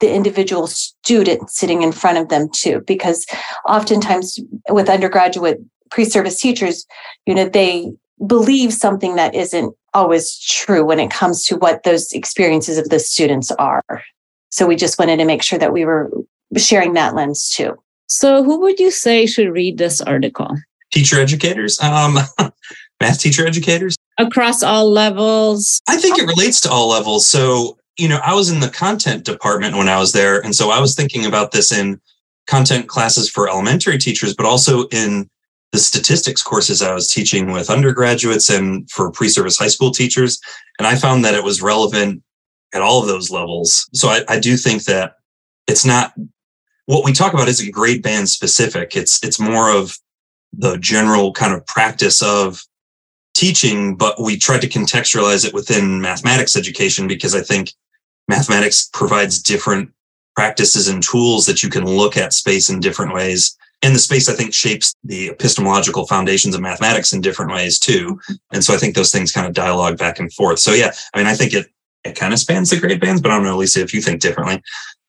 the 0.05 0.15
individual 0.15 0.67
student 0.67 1.51
sitting 1.51 1.83
in 1.83 1.93
front 1.93 2.19
of 2.19 2.29
them 2.29 2.49
too 2.53 2.83
because 2.87 3.27
oftentimes 3.69 4.39
with 4.69 4.89
undergraduate 4.89 5.59
pre-service 5.91 6.41
teachers 6.41 6.87
you 7.27 7.35
know 7.35 7.49
they 7.49 7.91
believe 8.27 8.73
something 8.73 9.17
that 9.17 9.35
isn't 9.35 9.75
always 9.93 10.39
true 10.39 10.85
when 10.85 11.01
it 11.01 11.11
comes 11.11 11.45
to 11.47 11.57
what 11.57 11.83
those 11.85 12.13
experiences 12.13 12.79
of 12.79 12.89
the 12.89 12.99
students 12.99 13.51
are. 13.53 14.03
So 14.51 14.67
we 14.67 14.77
just 14.77 14.99
wanted 14.99 15.19
to 15.19 15.25
make 15.25 15.43
sure 15.43 15.59
that 15.59 15.73
we 15.73 15.85
were 15.85 16.11
sharing 16.57 16.93
that 16.95 17.15
lens 17.15 17.51
too. 17.51 17.75
So 18.07 18.45
who 18.45 18.61
would 18.61 18.79
you 18.79 18.91
say 18.91 19.27
should 19.27 19.51
read 19.51 19.79
this 19.79 20.01
article? 20.01 20.57
Teacher 20.93 21.21
educators 21.21 21.81
um 21.81 22.19
math 23.01 23.21
teacher 23.21 23.47
educators? 23.47 23.97
Across 24.19 24.63
all 24.63 24.91
levels? 24.91 25.81
I 25.89 25.97
think 25.97 26.19
it 26.19 26.27
relates 26.27 26.61
to 26.63 26.71
all 26.71 26.89
levels. 26.89 27.27
So 27.27 27.79
you 27.97 28.09
know, 28.09 28.21
I 28.25 28.35
was 28.35 28.51
in 28.51 28.61
the 28.61 28.69
content 28.69 29.25
department 29.25 29.77
when 29.77 29.89
I 29.89 29.99
was 29.99 30.13
there. 30.13 30.41
And 30.41 30.55
so 30.55 30.71
I 30.71 30.81
was 30.81 30.95
thinking 30.95 31.27
about 31.27 31.53
this 31.53 31.73
in 31.73 32.01
content 32.47 32.89
classes 32.89 33.31
for 33.31 33.49
elementary 33.49 33.99
teachers, 33.99 34.35
but 34.35 34.47
also 34.47 34.89
in 34.89 35.31
the 35.73 35.79
statistics 35.79 36.43
courses 36.43 36.83
I 36.83 36.95
was 36.95 37.11
teaching 37.11 37.51
with 37.51 37.71
undergraduates 37.71 38.51
and 38.51 38.89
for 38.91 39.11
pre 39.11 39.29
service 39.29 39.59
high 39.59 39.69
school 39.69 39.91
teachers. 39.91 40.41
And 40.79 40.87
I 40.87 40.97
found 40.97 41.25
that 41.25 41.35
it 41.35 41.45
was 41.45 41.63
relevant 41.63 42.23
at 42.73 42.83
all 42.83 43.01
of 43.01 43.09
those 43.09 43.31
levels. 43.31 43.89
So 43.93 44.09
I, 44.09 44.23
I 44.29 44.39
do 44.39 44.57
think 44.57 44.85
that 44.85 45.17
it's 45.67 45.85
not 45.85 46.15
what 46.87 47.05
we 47.05 47.13
talk 47.13 47.33
about 47.33 47.49
isn't 47.49 47.73
grade 47.73 48.03
band 48.03 48.29
specific. 48.29 48.97
It's 48.97 49.23
it's 49.25 49.41
more 49.41 49.71
of 49.71 49.99
the 50.53 50.77
general 50.79 51.33
kind 51.33 51.53
of 51.53 51.67
practice 51.67 52.23
of 52.23 52.63
teaching, 53.35 53.97
but 53.97 54.21
we 54.21 54.37
tried 54.37 54.61
to 54.61 54.69
contextualize 54.69 55.47
it 55.47 55.55
within 55.55 56.01
mathematics 56.01 56.57
education 56.57 57.09
because 57.09 57.35
I 57.35 57.41
think 57.41 57.73
mathematics 58.29 58.89
provides 58.93 59.41
different 59.41 59.91
practices 60.37 60.89
and 60.89 61.03
tools 61.03 61.47
that 61.47 61.63
you 61.63 61.71
can 61.71 61.85
look 61.85 62.17
at 62.17 62.33
space 62.33 62.69
in 62.69 62.81
different 62.81 63.15
ways. 63.15 63.57
And 63.83 63.95
the 63.95 63.99
space, 63.99 64.29
I 64.29 64.33
think, 64.33 64.55
shapes 64.55 64.95
the 65.05 65.29
epistemological 65.29 66.07
foundations 66.07 66.55
of 66.55 66.61
mathematics 66.61 67.13
in 67.13 67.21
different 67.21 67.53
ways 67.53 67.79
too. 67.79 68.19
And 68.53 68.65
so 68.65 68.75
I 68.75 68.79
think 68.79 68.95
those 68.95 69.13
things 69.13 69.31
kind 69.31 69.47
of 69.47 69.53
dialogue 69.53 69.99
back 69.99 70.19
and 70.19 70.33
forth. 70.33 70.59
So 70.59 70.73
yeah, 70.73 70.93
I 71.13 71.19
mean, 71.19 71.27
I 71.27 71.35
think 71.35 71.53
it 71.53 71.67
it 72.05 72.17
kind 72.17 72.33
of 72.33 72.39
spans 72.39 72.71
the 72.71 72.79
grade 72.79 73.01
bands, 73.01 73.21
but 73.21 73.31
I 73.31 73.37
don't 73.37 73.45
know, 73.45 73.57
Lisa, 73.57 73.81
if 73.81 73.95
you 73.95 74.01
think 74.01 74.21
differently. 74.21 74.63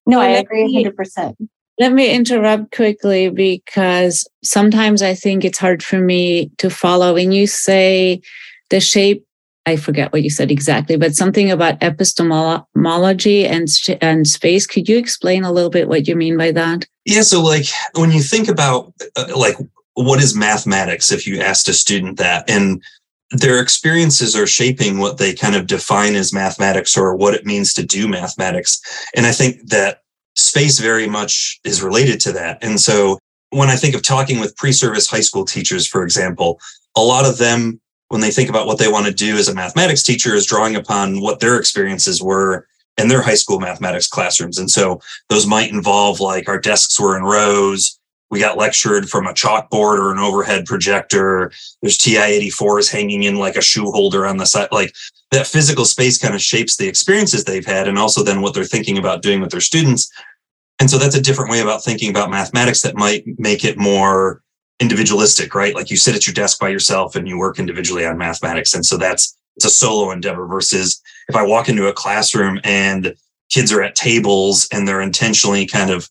No, 0.06 0.22
I 0.22 0.30
agree 0.30 0.74
100%. 0.74 1.36
Let 1.78 1.92
me 1.92 2.10
interrupt 2.10 2.74
quickly 2.74 3.30
because 3.30 4.26
sometimes 4.44 5.02
I 5.02 5.14
think 5.14 5.44
it's 5.44 5.58
hard 5.58 5.84
for 5.84 6.00
me 6.00 6.52
to 6.58 6.70
follow. 6.70 7.16
When 7.16 7.34
you 7.34 7.48
say 7.48 8.22
the 8.70 8.80
shape 8.80 9.26
I 9.66 9.76
forget 9.76 10.14
what 10.14 10.24
you 10.24 10.30
said 10.30 10.52
exactly, 10.52 10.96
but 10.96 11.16
something 11.16 11.50
about 11.50 11.82
epistemology 11.82 13.46
and 13.46 13.68
and 14.02 14.28
space. 14.28 14.68
Could 14.68 14.88
you 14.88 14.98
explain 14.98 15.44
a 15.44 15.52
little 15.52 15.70
bit 15.70 15.88
what 15.88 16.08
you 16.08 16.16
mean 16.16 16.38
by 16.38 16.52
that? 16.52 16.86
Yeah, 17.06 17.22
so 17.22 17.42
like 17.42 17.66
when 17.96 18.12
you 18.12 18.22
think 18.22 18.48
about 18.48 18.94
uh, 19.16 19.28
like 19.36 19.56
what 19.96 20.22
is 20.22 20.36
mathematics 20.36 21.12
if 21.12 21.26
you 21.26 21.40
asked 21.40 21.70
a 21.70 21.74
student 21.74 22.18
that 22.18 22.50
and 22.50 22.84
their 23.32 23.60
experiences 23.62 24.36
are 24.36 24.48
shaping 24.48 25.00
what 25.00 25.18
they 25.18 25.34
kind 25.34 25.56
of 25.56 25.68
define 25.68 26.16
as 26.16 26.34
mathematics 26.34 26.96
or 26.96 27.16
what 27.16 27.34
it 27.34 27.46
means 27.46 27.74
to 27.74 27.84
do 27.84 28.08
mathematics. 28.08 28.80
And 29.16 29.26
I 29.26 29.32
think 29.32 29.70
that 29.70 30.02
space 30.36 30.80
very 30.80 31.08
much 31.08 31.60
is 31.64 31.82
related 31.82 32.20
to 32.22 32.32
that. 32.34 32.60
And 32.62 32.80
so 32.80 33.18
when 33.50 33.70
I 33.70 33.76
think 33.76 33.96
of 33.96 34.04
talking 34.04 34.40
with 34.40 34.56
pre-service 34.58 35.10
high 35.10 35.22
school 35.22 35.46
teachers, 35.46 35.88
for 35.88 36.04
example, 36.04 36.60
a 36.96 37.02
lot 37.02 37.26
of 37.26 37.38
them, 37.38 37.80
when 38.10 38.22
they 38.22 38.32
think 38.32 38.50
about 38.50 38.68
what 38.68 38.78
they 38.78 38.88
want 38.88 39.06
to 39.06 39.14
do 39.14 39.36
as 39.36 39.48
a 39.48 39.54
mathematics 39.54 40.04
teacher, 40.04 40.36
is 40.36 40.46
drawing 40.46 40.76
upon 40.76 41.22
what 41.22 41.40
their 41.40 41.58
experiences 41.58 42.22
were 42.22 42.68
in 42.98 43.08
their 43.08 43.22
high 43.22 43.36
school 43.36 43.60
mathematics 43.60 44.08
classrooms. 44.08 44.58
And 44.58 44.70
so 44.70 45.02
those 45.30 45.48
might 45.48 45.72
involve 45.72 46.20
like 46.20 46.48
our 46.48 46.60
desks 46.60 47.00
were 47.00 47.18
in 47.18 47.24
rows. 47.24 48.00
We 48.32 48.40
got 48.40 48.58
lectured 48.58 49.10
from 49.10 49.28
a 49.28 49.34
chalkboard 49.34 50.00
or 50.00 50.12
an 50.12 50.20
overhead 50.20 50.66
projector. 50.66 51.52
There's 51.82 51.98
TI 51.98 52.50
84s 52.50 52.92
hanging 52.92 53.24
in 53.24 53.38
like 53.38 53.56
a 53.56 53.62
shoe 53.62 53.92
holder 53.92 54.26
on 54.26 54.38
the 54.38 54.46
side. 54.46 54.70
Like 54.72 54.94
that 55.32 55.48
physical 55.48 55.86
space 55.86 56.18
kind 56.18 56.34
of 56.34 56.42
shapes 56.42 56.78
the 56.78 56.88
experiences 56.88 57.44
they've 57.44 57.66
had 57.66 57.88
and 57.88 57.98
also 57.98 58.24
then 58.24 58.42
what 58.42 58.54
they're 58.54 58.64
thinking 58.64 58.98
about 58.98 59.22
doing 59.22 59.42
with 59.42 59.52
their 59.52 59.62
students. 59.62 60.12
And 60.80 60.90
so 60.90 60.98
that's 60.98 61.16
a 61.16 61.22
different 61.22 61.52
way 61.52 61.62
about 61.62 61.84
thinking 61.84 62.10
about 62.10 62.30
mathematics 62.30 62.82
that 62.82 62.96
might 62.96 63.24
make 63.38 63.64
it 63.64 63.78
more 63.78 64.42
individualistic, 64.80 65.56
right? 65.56 65.76
Like 65.76 65.90
you 65.90 65.98
sit 65.98 66.16
at 66.16 66.28
your 66.28 66.34
desk 66.34 66.60
by 66.60 66.70
yourself 66.70 67.16
and 67.16 67.28
you 67.28 67.38
work 67.38 67.60
individually 67.60 68.06
on 68.06 68.18
mathematics. 68.18 68.74
And 68.74 68.86
so 68.86 68.98
that's 68.98 69.38
it's 69.56 69.66
a 69.66 69.70
solo 69.70 70.12
endeavor 70.12 70.46
versus 70.46 71.02
if 71.30 71.36
I 71.36 71.44
walk 71.44 71.70
into 71.70 71.88
a 71.88 71.94
classroom 71.94 72.60
and 72.64 73.16
kids 73.50 73.72
are 73.72 73.82
at 73.82 73.96
tables 73.96 74.68
and 74.72 74.88
they're 74.88 75.02
intentionally 75.02 75.66
kind 75.66 75.92
of 75.92 76.10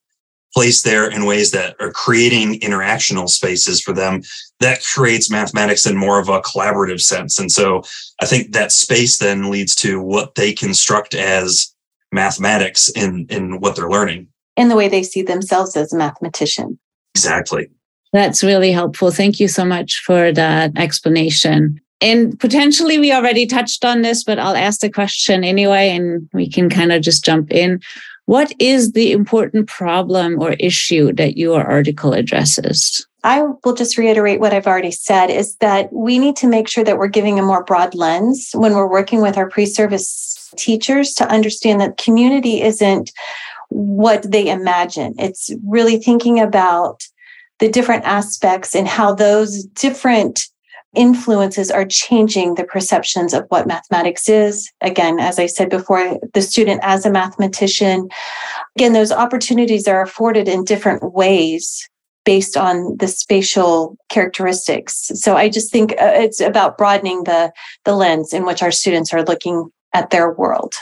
placed 0.54 0.84
there 0.84 1.10
in 1.10 1.26
ways 1.26 1.50
that 1.50 1.74
are 1.80 1.90
creating 1.90 2.60
interactional 2.60 3.28
spaces 3.28 3.80
for 3.80 3.92
them, 3.92 4.22
that 4.60 4.82
creates 4.82 5.30
mathematics 5.30 5.84
in 5.84 5.96
more 5.96 6.20
of 6.20 6.28
a 6.28 6.40
collaborative 6.40 7.00
sense. 7.00 7.38
And 7.38 7.50
so 7.50 7.82
I 8.20 8.26
think 8.26 8.52
that 8.52 8.72
space 8.72 9.18
then 9.18 9.50
leads 9.50 9.74
to 9.76 10.00
what 10.00 10.36
they 10.36 10.52
construct 10.52 11.14
as 11.14 11.74
mathematics 12.12 12.88
in, 12.90 13.26
in 13.28 13.60
what 13.60 13.74
they're 13.74 13.90
learning. 13.90 14.28
In 14.56 14.68
the 14.68 14.76
way 14.76 14.88
they 14.88 15.02
see 15.02 15.22
themselves 15.22 15.76
as 15.76 15.92
a 15.92 15.96
mathematician. 15.96 16.78
Exactly. 17.16 17.68
That's 18.14 18.44
really 18.44 18.70
helpful. 18.70 19.10
Thank 19.10 19.40
you 19.40 19.48
so 19.48 19.64
much 19.64 20.00
for 20.06 20.30
that 20.30 20.78
explanation. 20.78 21.80
And 22.00 22.38
potentially 22.38 22.96
we 22.96 23.12
already 23.12 23.44
touched 23.44 23.84
on 23.84 24.02
this, 24.02 24.22
but 24.22 24.38
I'll 24.38 24.54
ask 24.54 24.80
the 24.80 24.88
question 24.88 25.42
anyway, 25.42 25.90
and 25.90 26.28
we 26.32 26.48
can 26.48 26.70
kind 26.70 26.92
of 26.92 27.02
just 27.02 27.24
jump 27.24 27.50
in. 27.50 27.80
What 28.26 28.52
is 28.60 28.92
the 28.92 29.10
important 29.10 29.66
problem 29.66 30.40
or 30.40 30.52
issue 30.52 31.12
that 31.14 31.36
your 31.36 31.64
article 31.64 32.12
addresses? 32.12 33.04
I 33.24 33.42
will 33.64 33.74
just 33.74 33.98
reiterate 33.98 34.38
what 34.38 34.54
I've 34.54 34.68
already 34.68 34.92
said 34.92 35.26
is 35.26 35.56
that 35.56 35.92
we 35.92 36.20
need 36.20 36.36
to 36.36 36.46
make 36.46 36.68
sure 36.68 36.84
that 36.84 36.98
we're 36.98 37.08
giving 37.08 37.40
a 37.40 37.42
more 37.42 37.64
broad 37.64 37.96
lens 37.96 38.50
when 38.54 38.74
we're 38.74 38.88
working 38.88 39.22
with 39.22 39.36
our 39.36 39.50
pre 39.50 39.66
service 39.66 40.52
teachers 40.56 41.14
to 41.14 41.28
understand 41.28 41.80
that 41.80 41.96
community 41.96 42.62
isn't 42.62 43.10
what 43.70 44.30
they 44.30 44.48
imagine. 44.48 45.14
It's 45.18 45.50
really 45.66 45.98
thinking 45.98 46.38
about 46.38 47.02
the 47.58 47.68
different 47.68 48.04
aspects 48.04 48.74
and 48.74 48.88
how 48.88 49.14
those 49.14 49.64
different 49.64 50.46
influences 50.94 51.70
are 51.70 51.84
changing 51.84 52.54
the 52.54 52.64
perceptions 52.64 53.34
of 53.34 53.44
what 53.48 53.66
mathematics 53.66 54.28
is. 54.28 54.70
Again, 54.80 55.18
as 55.18 55.38
I 55.38 55.46
said 55.46 55.70
before, 55.70 56.18
the 56.34 56.42
student 56.42 56.80
as 56.82 57.04
a 57.04 57.10
mathematician, 57.10 58.08
again, 58.76 58.92
those 58.92 59.12
opportunities 59.12 59.88
are 59.88 60.02
afforded 60.02 60.48
in 60.48 60.64
different 60.64 61.12
ways 61.12 61.88
based 62.24 62.56
on 62.56 62.96
the 62.98 63.08
spatial 63.08 63.96
characteristics. 64.08 65.10
So 65.14 65.36
I 65.36 65.48
just 65.48 65.70
think 65.70 65.92
uh, 65.92 66.12
it's 66.14 66.40
about 66.40 66.78
broadening 66.78 67.24
the, 67.24 67.52
the 67.84 67.94
lens 67.94 68.32
in 68.32 68.46
which 68.46 68.62
our 68.62 68.70
students 68.70 69.12
are 69.12 69.22
looking 69.22 69.70
at 69.92 70.10
their 70.10 70.32
world. 70.32 70.74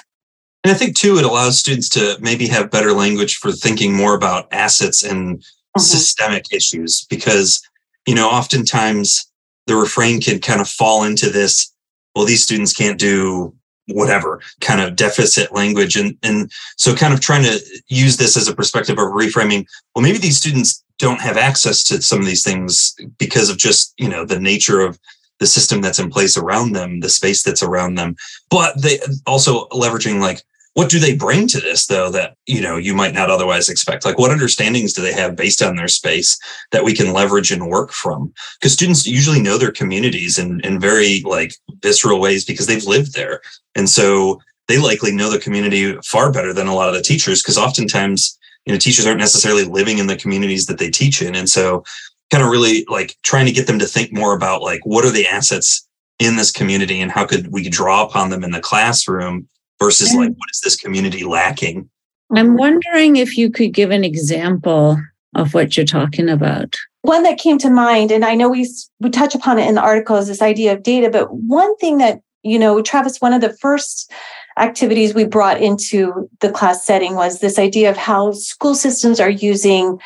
And 0.65 0.73
I 0.73 0.75
think 0.75 0.97
too, 0.97 1.19
it 1.19 1.25
allows 1.25 1.59
students 1.59 1.89
to 1.91 2.17
maybe 2.21 2.47
have 2.47 2.71
better 2.71 2.93
language 2.93 3.37
for 3.37 3.51
thinking 3.51 3.93
more 3.93 4.15
about 4.15 4.47
assets 4.53 5.03
and 5.03 5.45
mm-hmm. 5.77 5.81
systemic 5.81 6.53
issues 6.53 7.07
because, 7.09 7.63
you 8.07 8.15
know, 8.15 8.29
oftentimes 8.29 9.31
the 9.67 9.77
refrain 9.77 10.21
can 10.21 10.41
kind 10.41 10.61
of 10.61 10.69
fall 10.69 11.05
into 11.05 11.31
this 11.31 11.73
well 12.15 12.25
these 12.25 12.43
students 12.43 12.73
can't 12.73 12.99
do 12.99 13.55
whatever 13.89 14.41
kind 14.61 14.81
of 14.81 14.97
deficit 14.97 15.53
language 15.53 15.97
and 15.97 16.17
and 16.23 16.51
so 16.77 16.95
kind 16.95 17.13
of 17.13 17.21
trying 17.21 17.43
to 17.43 17.61
use 17.89 18.17
this 18.17 18.37
as 18.37 18.49
a 18.49 18.55
perspective 18.55 18.99
of 18.99 19.07
reframing 19.07 19.67
well 19.95 20.03
maybe 20.03 20.19
these 20.19 20.39
students 20.39 20.85
don't 20.99 21.21
have 21.21 21.37
access 21.37 21.83
to 21.83 22.01
some 22.01 22.21
of 22.21 22.27
these 22.27 22.45
things 22.45 22.95
because 23.19 23.51
of 23.51 23.59
just 23.59 23.93
you 23.99 24.09
know 24.09 24.25
the 24.25 24.39
nature 24.39 24.81
of 24.81 24.99
the 25.41 25.47
system 25.47 25.81
that's 25.81 25.99
in 25.99 26.11
place 26.11 26.37
around 26.37 26.73
them 26.73 27.01
the 27.01 27.09
space 27.09 27.43
that's 27.43 27.63
around 27.63 27.97
them 27.97 28.15
but 28.51 28.81
they 28.81 29.01
also 29.27 29.67
leveraging 29.69 30.21
like 30.21 30.43
what 30.75 30.89
do 30.89 30.99
they 30.99 31.15
bring 31.15 31.47
to 31.49 31.61
this 31.61 31.87
though 31.87 32.11
that 32.11 32.37
you 32.47 32.61
know 32.61 32.77
you 32.77 32.95
might 32.95 33.15
not 33.15 33.31
otherwise 33.31 33.69
expect? 33.69 34.05
Like 34.05 34.19
what 34.19 34.31
understandings 34.31 34.93
do 34.93 35.03
they 35.03 35.13
have 35.13 35.37
based 35.37 35.63
on 35.63 35.77
their 35.77 35.89
space 35.89 36.39
that 36.71 36.85
we 36.85 36.95
can 36.95 37.13
leverage 37.13 37.51
and 37.51 37.69
work 37.69 37.93
from? 37.93 38.33
Because 38.59 38.73
students 38.73 39.07
usually 39.07 39.41
know 39.41 39.59
their 39.59 39.73
communities 39.73 40.39
in, 40.39 40.61
in 40.61 40.81
very 40.81 41.23
like 41.25 41.55
visceral 41.83 42.21
ways 42.21 42.45
because 42.45 42.67
they've 42.67 42.85
lived 42.85 43.15
there. 43.15 43.41
And 43.75 43.89
so 43.89 44.41
they 44.69 44.79
likely 44.79 45.13
know 45.13 45.31
the 45.31 45.39
community 45.39 45.95
far 46.05 46.33
better 46.33 46.55
than 46.55 46.69
a 46.69 46.75
lot 46.75 46.89
of 46.89 46.95
the 46.95 47.03
teachers 47.03 47.43
because 47.43 47.59
oftentimes 47.59 48.39
you 48.65 48.73
know 48.73 48.79
teachers 48.79 49.07
aren't 49.07 49.21
necessarily 49.21 49.65
living 49.65 49.99
in 49.99 50.07
the 50.07 50.17
communities 50.17 50.67
that 50.67 50.79
they 50.79 50.91
teach 50.91 51.21
in. 51.21 51.35
And 51.35 51.49
so 51.49 51.85
kind 52.31 52.43
of 52.43 52.51
really 52.51 52.87
like 52.89 53.17
trying 53.23 53.45
to 53.45 53.53
get 53.53 53.67
them 53.67 53.79
to 53.79 53.87
think 53.87 54.11
more 54.11 54.35
about 54.35 54.63
like 54.63 54.81
what 54.85 55.05
are 55.05 55.11
the 55.11 55.27
assets 55.27 55.87
in 56.19 56.37
this 56.37 56.51
community 56.51 57.01
and 57.01 57.11
how 57.11 57.27
could 57.27 57.53
we 57.53 57.69
draw 57.69 58.05
upon 58.05 58.31
them 58.31 58.43
in 58.43 58.53
the 58.53 58.61
classroom 58.61 59.49
versus 59.79 60.15
like 60.15 60.31
what 60.31 60.51
is 60.53 60.61
this 60.63 60.77
community 60.77 61.25
lacking? 61.25 61.89
I'm 62.35 62.57
wondering 62.57 63.17
if 63.17 63.37
you 63.37 63.51
could 63.51 63.73
give 63.73 63.91
an 63.91 64.05
example 64.05 64.99
of 65.35 65.55
what 65.55 65.77
you're 65.77 65.87
talking 65.87 66.29
about. 66.29 66.77
One 67.03 67.23
that 67.25 67.39
came 67.39 67.59
to 67.59 67.71
mind 67.71 68.13
and 68.13 68.25
i 68.25 68.35
know 68.35 68.49
we 68.49 68.69
we 69.01 69.11
touch 69.11 69.35
upon 69.35 69.59
it 69.59 69.69
in 69.69 69.75
the 69.75 69.81
article 69.81 70.17
is 70.17 70.29
this 70.29 70.43
idea 70.43 70.73
of 70.73 70.83
data 70.83 71.11
but 71.11 71.35
one 71.35 71.77
thing 71.79 71.99
that 71.99 72.21
you 72.43 72.59
know 72.59 72.81
travis 72.81 73.21
one 73.21 73.33
of 73.33 73.41
the 73.41 73.53
first 73.59 74.11
activities 74.57 75.15
we 75.15 75.25
brought 75.25 75.61
into 75.61 76.29
the 76.41 76.51
class 76.51 76.85
setting 76.85 77.17
was 77.17 77.41
this 77.41 77.59
idea 77.59 77.91
of 77.91 77.97
how 77.97 78.31
school 78.33 78.75
systems 78.75 79.19
are 79.19 79.31
using 79.31 79.99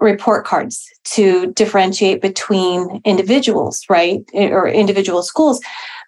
report 0.00 0.44
cards 0.44 0.86
to 1.04 1.52
differentiate 1.52 2.22
between 2.22 3.00
individuals 3.04 3.84
right 3.90 4.20
eh, 4.34 4.48
or 4.50 4.68
individual 4.68 5.24
schools 5.24 5.60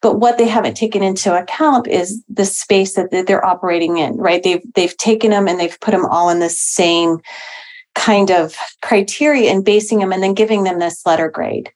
but 0.02 0.18
what 0.18 0.38
they 0.38 0.46
haven't 0.46 0.76
taken 0.76 1.02
into 1.02 1.34
account 1.34 1.86
is 1.86 2.22
the 2.28 2.44
space 2.44 2.94
that 2.94 3.10
they're 3.26 3.44
operating 3.44 3.98
in, 3.98 4.16
right? 4.16 4.42
They've 4.42 4.62
they've 4.74 4.96
taken 4.96 5.30
them 5.30 5.48
and 5.48 5.58
they've 5.58 5.78
put 5.80 5.92
them 5.92 6.06
all 6.06 6.28
in 6.30 6.40
the 6.40 6.50
same 6.50 7.20
kind 7.94 8.30
of 8.30 8.54
criteria 8.82 9.50
and 9.50 9.64
basing 9.64 9.98
them 9.98 10.12
and 10.12 10.22
then 10.22 10.34
giving 10.34 10.64
them 10.64 10.78
this 10.78 11.04
letter 11.06 11.30
grade. 11.30 11.72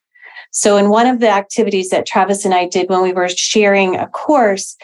So 0.53 0.77
in 0.77 0.91
one 0.91 1.07
of 1.07 1.21
the 1.21 1.29
activities 1.29 1.91
that 1.91 2.07
Travis 2.07 2.45
and 2.45 2.55
I 2.55 2.67
did 2.67 2.89
when 2.89 3.03
we 3.03 3.13
were 3.13 3.29
sharing 3.29 3.97
a 3.97 4.07
course 4.09 4.77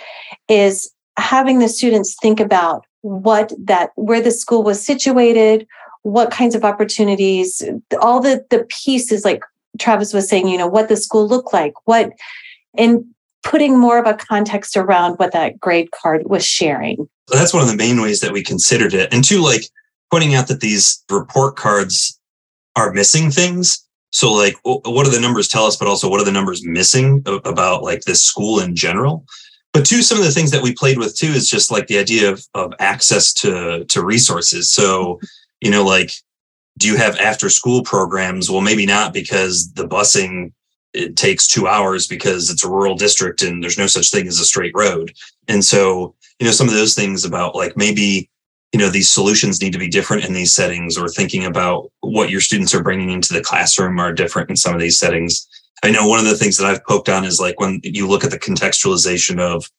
is 0.48 0.90
having 1.18 1.58
the 1.58 1.68
students 1.68 2.16
think 2.20 2.40
about 2.40 2.86
what 3.02 3.52
that 3.58 3.90
where 3.96 4.20
the 4.20 4.30
school 4.30 4.62
was 4.62 4.84
situated, 4.84 5.66
what 6.02 6.30
kinds 6.30 6.54
of 6.54 6.64
opportunities, 6.64 7.62
all 8.00 8.20
the 8.20 8.44
the 8.50 8.64
pieces 8.68 9.24
like 9.24 9.42
Travis 9.78 10.14
was 10.14 10.28
saying, 10.28 10.48
you 10.48 10.58
know, 10.58 10.66
what 10.66 10.88
the 10.88 10.96
school 10.96 11.28
looked 11.28 11.52
like, 11.52 11.74
what 11.84 12.12
and 12.78 13.04
putting 13.46 13.78
more 13.78 13.98
of 13.98 14.06
a 14.06 14.14
context 14.14 14.76
around 14.76 15.14
what 15.14 15.32
that 15.32 15.58
grade 15.60 15.90
card 15.92 16.24
was 16.26 16.44
sharing. 16.44 17.08
That's 17.28 17.54
one 17.54 17.62
of 17.62 17.68
the 17.68 17.76
main 17.76 18.00
ways 18.00 18.20
that 18.20 18.32
we 18.32 18.42
considered 18.42 18.92
it. 18.92 19.12
And 19.12 19.24
two, 19.24 19.40
like 19.40 19.62
pointing 20.10 20.34
out 20.34 20.48
that 20.48 20.60
these 20.60 21.02
report 21.10 21.56
cards 21.56 22.18
are 22.74 22.92
missing 22.92 23.30
things. 23.30 23.82
So, 24.10 24.32
like, 24.32 24.56
what 24.64 25.04
do 25.04 25.10
the 25.10 25.20
numbers 25.20 25.48
tell 25.48 25.64
us, 25.66 25.76
but 25.76 25.88
also 25.88 26.08
what 26.08 26.20
are 26.20 26.24
the 26.24 26.32
numbers 26.32 26.64
missing 26.64 27.22
about 27.26 27.82
like 27.82 28.02
this 28.02 28.24
school 28.24 28.60
in 28.60 28.74
general? 28.74 29.24
But 29.72 29.84
two, 29.84 30.02
some 30.02 30.18
of 30.18 30.24
the 30.24 30.30
things 30.30 30.50
that 30.52 30.62
we 30.62 30.74
played 30.74 30.98
with 30.98 31.16
too 31.16 31.28
is 31.28 31.50
just 31.50 31.70
like 31.70 31.86
the 31.86 31.98
idea 31.98 32.30
of, 32.30 32.44
of 32.54 32.72
access 32.78 33.32
to 33.34 33.84
to 33.84 34.04
resources. 34.04 34.72
So, 34.72 35.20
you 35.60 35.70
know, 35.70 35.84
like, 35.84 36.12
do 36.78 36.88
you 36.88 36.96
have 36.96 37.16
after 37.18 37.48
school 37.50 37.82
programs? 37.82 38.50
Well, 38.50 38.60
maybe 38.60 38.86
not 38.86 39.12
because 39.12 39.72
the 39.74 39.86
busing 39.86 40.52
it 40.96 41.16
takes 41.16 41.46
two 41.46 41.68
hours 41.68 42.06
because 42.06 42.50
it's 42.50 42.64
a 42.64 42.70
rural 42.70 42.96
district 42.96 43.42
and 43.42 43.62
there's 43.62 43.78
no 43.78 43.86
such 43.86 44.10
thing 44.10 44.26
as 44.26 44.40
a 44.40 44.44
straight 44.44 44.72
road. 44.74 45.12
And 45.48 45.64
so, 45.64 46.14
you 46.38 46.46
know, 46.46 46.52
some 46.52 46.68
of 46.68 46.74
those 46.74 46.94
things 46.94 47.24
about 47.24 47.54
like 47.54 47.76
maybe, 47.76 48.30
you 48.72 48.80
know, 48.80 48.88
these 48.88 49.10
solutions 49.10 49.60
need 49.60 49.72
to 49.72 49.78
be 49.78 49.88
different 49.88 50.24
in 50.24 50.32
these 50.32 50.54
settings 50.54 50.96
or 50.96 51.08
thinking 51.08 51.44
about 51.44 51.90
what 52.00 52.30
your 52.30 52.40
students 52.40 52.74
are 52.74 52.82
bringing 52.82 53.10
into 53.10 53.32
the 53.32 53.42
classroom 53.42 53.98
are 53.98 54.12
different 54.12 54.50
in 54.50 54.56
some 54.56 54.74
of 54.74 54.80
these 54.80 54.98
settings. 54.98 55.46
I 55.82 55.90
know 55.90 56.08
one 56.08 56.18
of 56.18 56.24
the 56.24 56.36
things 56.36 56.56
that 56.56 56.66
I've 56.66 56.84
poked 56.84 57.08
on 57.08 57.24
is 57.24 57.38
like 57.38 57.60
when 57.60 57.80
you 57.84 58.08
look 58.08 58.24
at 58.24 58.30
the 58.30 58.38
contextualization 58.38 59.38
of 59.38 59.70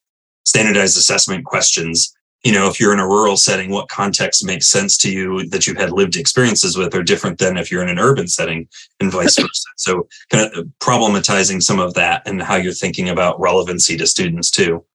standardized 0.46 0.98
assessment 0.98 1.46
questions, 1.46 2.16
you 2.48 2.54
know, 2.54 2.70
if 2.70 2.80
you're 2.80 2.94
in 2.94 3.00
a 3.00 3.06
rural 3.06 3.36
setting, 3.36 3.72
what 3.72 3.89
context 3.89 4.46
makes 4.46 4.70
sense 4.70 4.96
to 5.00 5.12
you 5.12 5.46
that 5.50 5.68
you've 5.68 5.75
had 5.75 5.92
lived 5.92 6.16
experiences 6.16 6.77
with 6.77 6.96
are 6.96 7.04
different 7.04 7.39
than 7.39 7.58
if 7.58 7.70
you're 7.70 7.84
in 7.84 7.89
an 7.89 8.00
urban 8.00 8.25
setting 8.25 8.70
and 9.01 9.12
vice 9.12 9.36
versa. 9.38 9.68
So 9.75 10.08
kind 10.30 10.46
of 10.46 10.58
uh, 10.58 10.63
problematizing 10.80 11.62
some 11.62 11.77
of 11.77 11.94
that 11.96 12.25
and 12.25 12.42
how 12.42 12.56
you're 12.56 12.72
thinking 12.72 13.10
about 13.10 13.38
relevancy 13.38 13.98
to 13.98 14.08
students 14.08 14.50
too. 14.50 14.86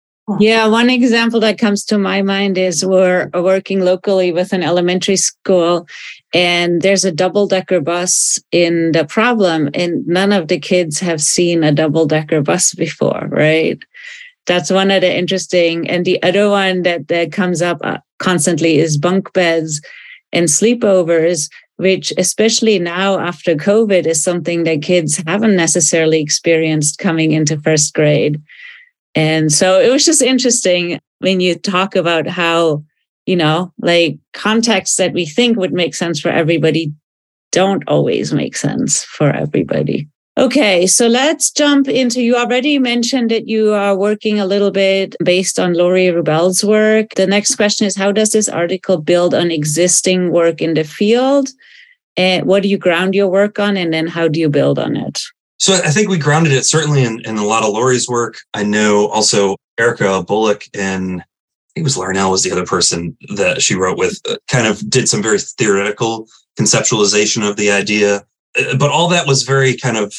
Yeah, 0.40 0.66
one 0.68 0.88
example 0.88 1.40
that 1.40 1.58
comes 1.58 1.84
to 1.86 1.98
my 1.98 2.22
mind 2.22 2.56
is 2.56 2.86
we're 2.86 3.28
working 3.34 3.80
locally 3.80 4.32
with 4.32 4.54
an 4.54 4.62
elementary 4.62 5.16
school, 5.16 5.86
and 6.32 6.80
there's 6.80 7.04
a 7.04 7.12
double 7.12 7.46
decker 7.46 7.82
bus 7.82 8.38
in 8.50 8.92
the 8.92 9.04
problem, 9.04 9.68
and 9.74 10.06
none 10.06 10.32
of 10.32 10.48
the 10.48 10.58
kids 10.58 11.00
have 11.00 11.20
seen 11.20 11.62
a 11.62 11.72
double 11.72 12.06
decker 12.06 12.40
bus 12.40 12.72
before, 12.72 13.28
right? 13.30 13.78
That's 14.46 14.70
one 14.70 14.90
of 14.90 15.02
the 15.02 15.16
interesting. 15.16 15.88
And 15.88 16.04
the 16.04 16.22
other 16.22 16.48
one 16.48 16.82
that, 16.82 17.08
that 17.08 17.32
comes 17.32 17.62
up 17.62 17.78
uh, 17.82 17.98
constantly 18.18 18.78
is 18.78 18.98
bunk 18.98 19.32
beds 19.32 19.80
and 20.32 20.48
sleepovers, 20.48 21.48
which, 21.76 22.12
especially 22.18 22.78
now 22.78 23.18
after 23.18 23.54
COVID, 23.54 24.06
is 24.06 24.22
something 24.22 24.64
that 24.64 24.82
kids 24.82 25.22
haven't 25.26 25.56
necessarily 25.56 26.20
experienced 26.20 26.98
coming 26.98 27.32
into 27.32 27.60
first 27.60 27.94
grade. 27.94 28.40
And 29.14 29.52
so 29.52 29.80
it 29.80 29.90
was 29.90 30.04
just 30.04 30.22
interesting 30.22 30.98
when 31.18 31.40
you 31.40 31.54
talk 31.54 31.94
about 31.94 32.26
how, 32.26 32.82
you 33.26 33.36
know, 33.36 33.72
like 33.78 34.18
contexts 34.32 34.96
that 34.96 35.12
we 35.12 35.26
think 35.26 35.56
would 35.56 35.72
make 35.72 35.94
sense 35.94 36.18
for 36.18 36.30
everybody 36.30 36.92
don't 37.52 37.84
always 37.86 38.32
make 38.32 38.56
sense 38.56 39.04
for 39.04 39.30
everybody. 39.30 40.08
Okay, 40.38 40.86
so 40.86 41.08
let's 41.08 41.50
jump 41.50 41.88
into 41.88 42.22
you 42.22 42.36
already 42.36 42.78
mentioned 42.78 43.30
that 43.30 43.48
you 43.48 43.74
are 43.74 43.94
working 43.94 44.40
a 44.40 44.46
little 44.46 44.70
bit 44.70 45.14
based 45.22 45.58
on 45.58 45.74
Laurie 45.74 46.10
Rubel's 46.10 46.64
work. 46.64 47.14
The 47.16 47.26
next 47.26 47.56
question 47.56 47.86
is 47.86 47.96
how 47.96 48.12
does 48.12 48.32
this 48.32 48.48
article 48.48 48.96
build 48.96 49.34
on 49.34 49.50
existing 49.50 50.32
work 50.32 50.62
in 50.62 50.72
the 50.72 50.84
field? 50.84 51.50
And 52.16 52.46
what 52.46 52.62
do 52.62 52.70
you 52.70 52.78
ground 52.78 53.14
your 53.14 53.28
work 53.28 53.58
on 53.58 53.76
and 53.76 53.92
then 53.92 54.06
how 54.06 54.26
do 54.26 54.40
you 54.40 54.48
build 54.48 54.78
on 54.78 54.96
it? 54.96 55.20
So 55.58 55.74
I 55.74 55.90
think 55.90 56.08
we 56.08 56.18
grounded 56.18 56.52
it 56.52 56.64
certainly 56.64 57.04
in, 57.04 57.20
in 57.26 57.36
a 57.36 57.44
lot 57.44 57.62
of 57.62 57.70
Laurie's 57.70 58.08
work. 58.08 58.38
I 58.54 58.64
know 58.64 59.08
also 59.08 59.56
Erika 59.78 60.22
Bullock 60.22 60.64
and 60.74 61.20
I 61.20 61.24
think 61.74 61.84
it 61.84 61.84
was 61.84 61.96
Larnell 61.96 62.30
was 62.30 62.42
the 62.42 62.52
other 62.52 62.66
person 62.66 63.16
that 63.36 63.62
she 63.62 63.74
wrote 63.74 63.98
with, 63.98 64.18
uh, 64.28 64.36
kind 64.50 64.66
of 64.66 64.88
did 64.90 65.08
some 65.08 65.22
very 65.22 65.38
theoretical 65.38 66.26
conceptualization 66.58 67.48
of 67.48 67.56
the 67.56 67.70
idea. 67.70 68.24
Uh, 68.58 68.76
but 68.76 68.90
all 68.90 69.08
that 69.08 69.26
was 69.26 69.42
very 69.42 69.76
kind 69.76 69.96
of 69.96 70.14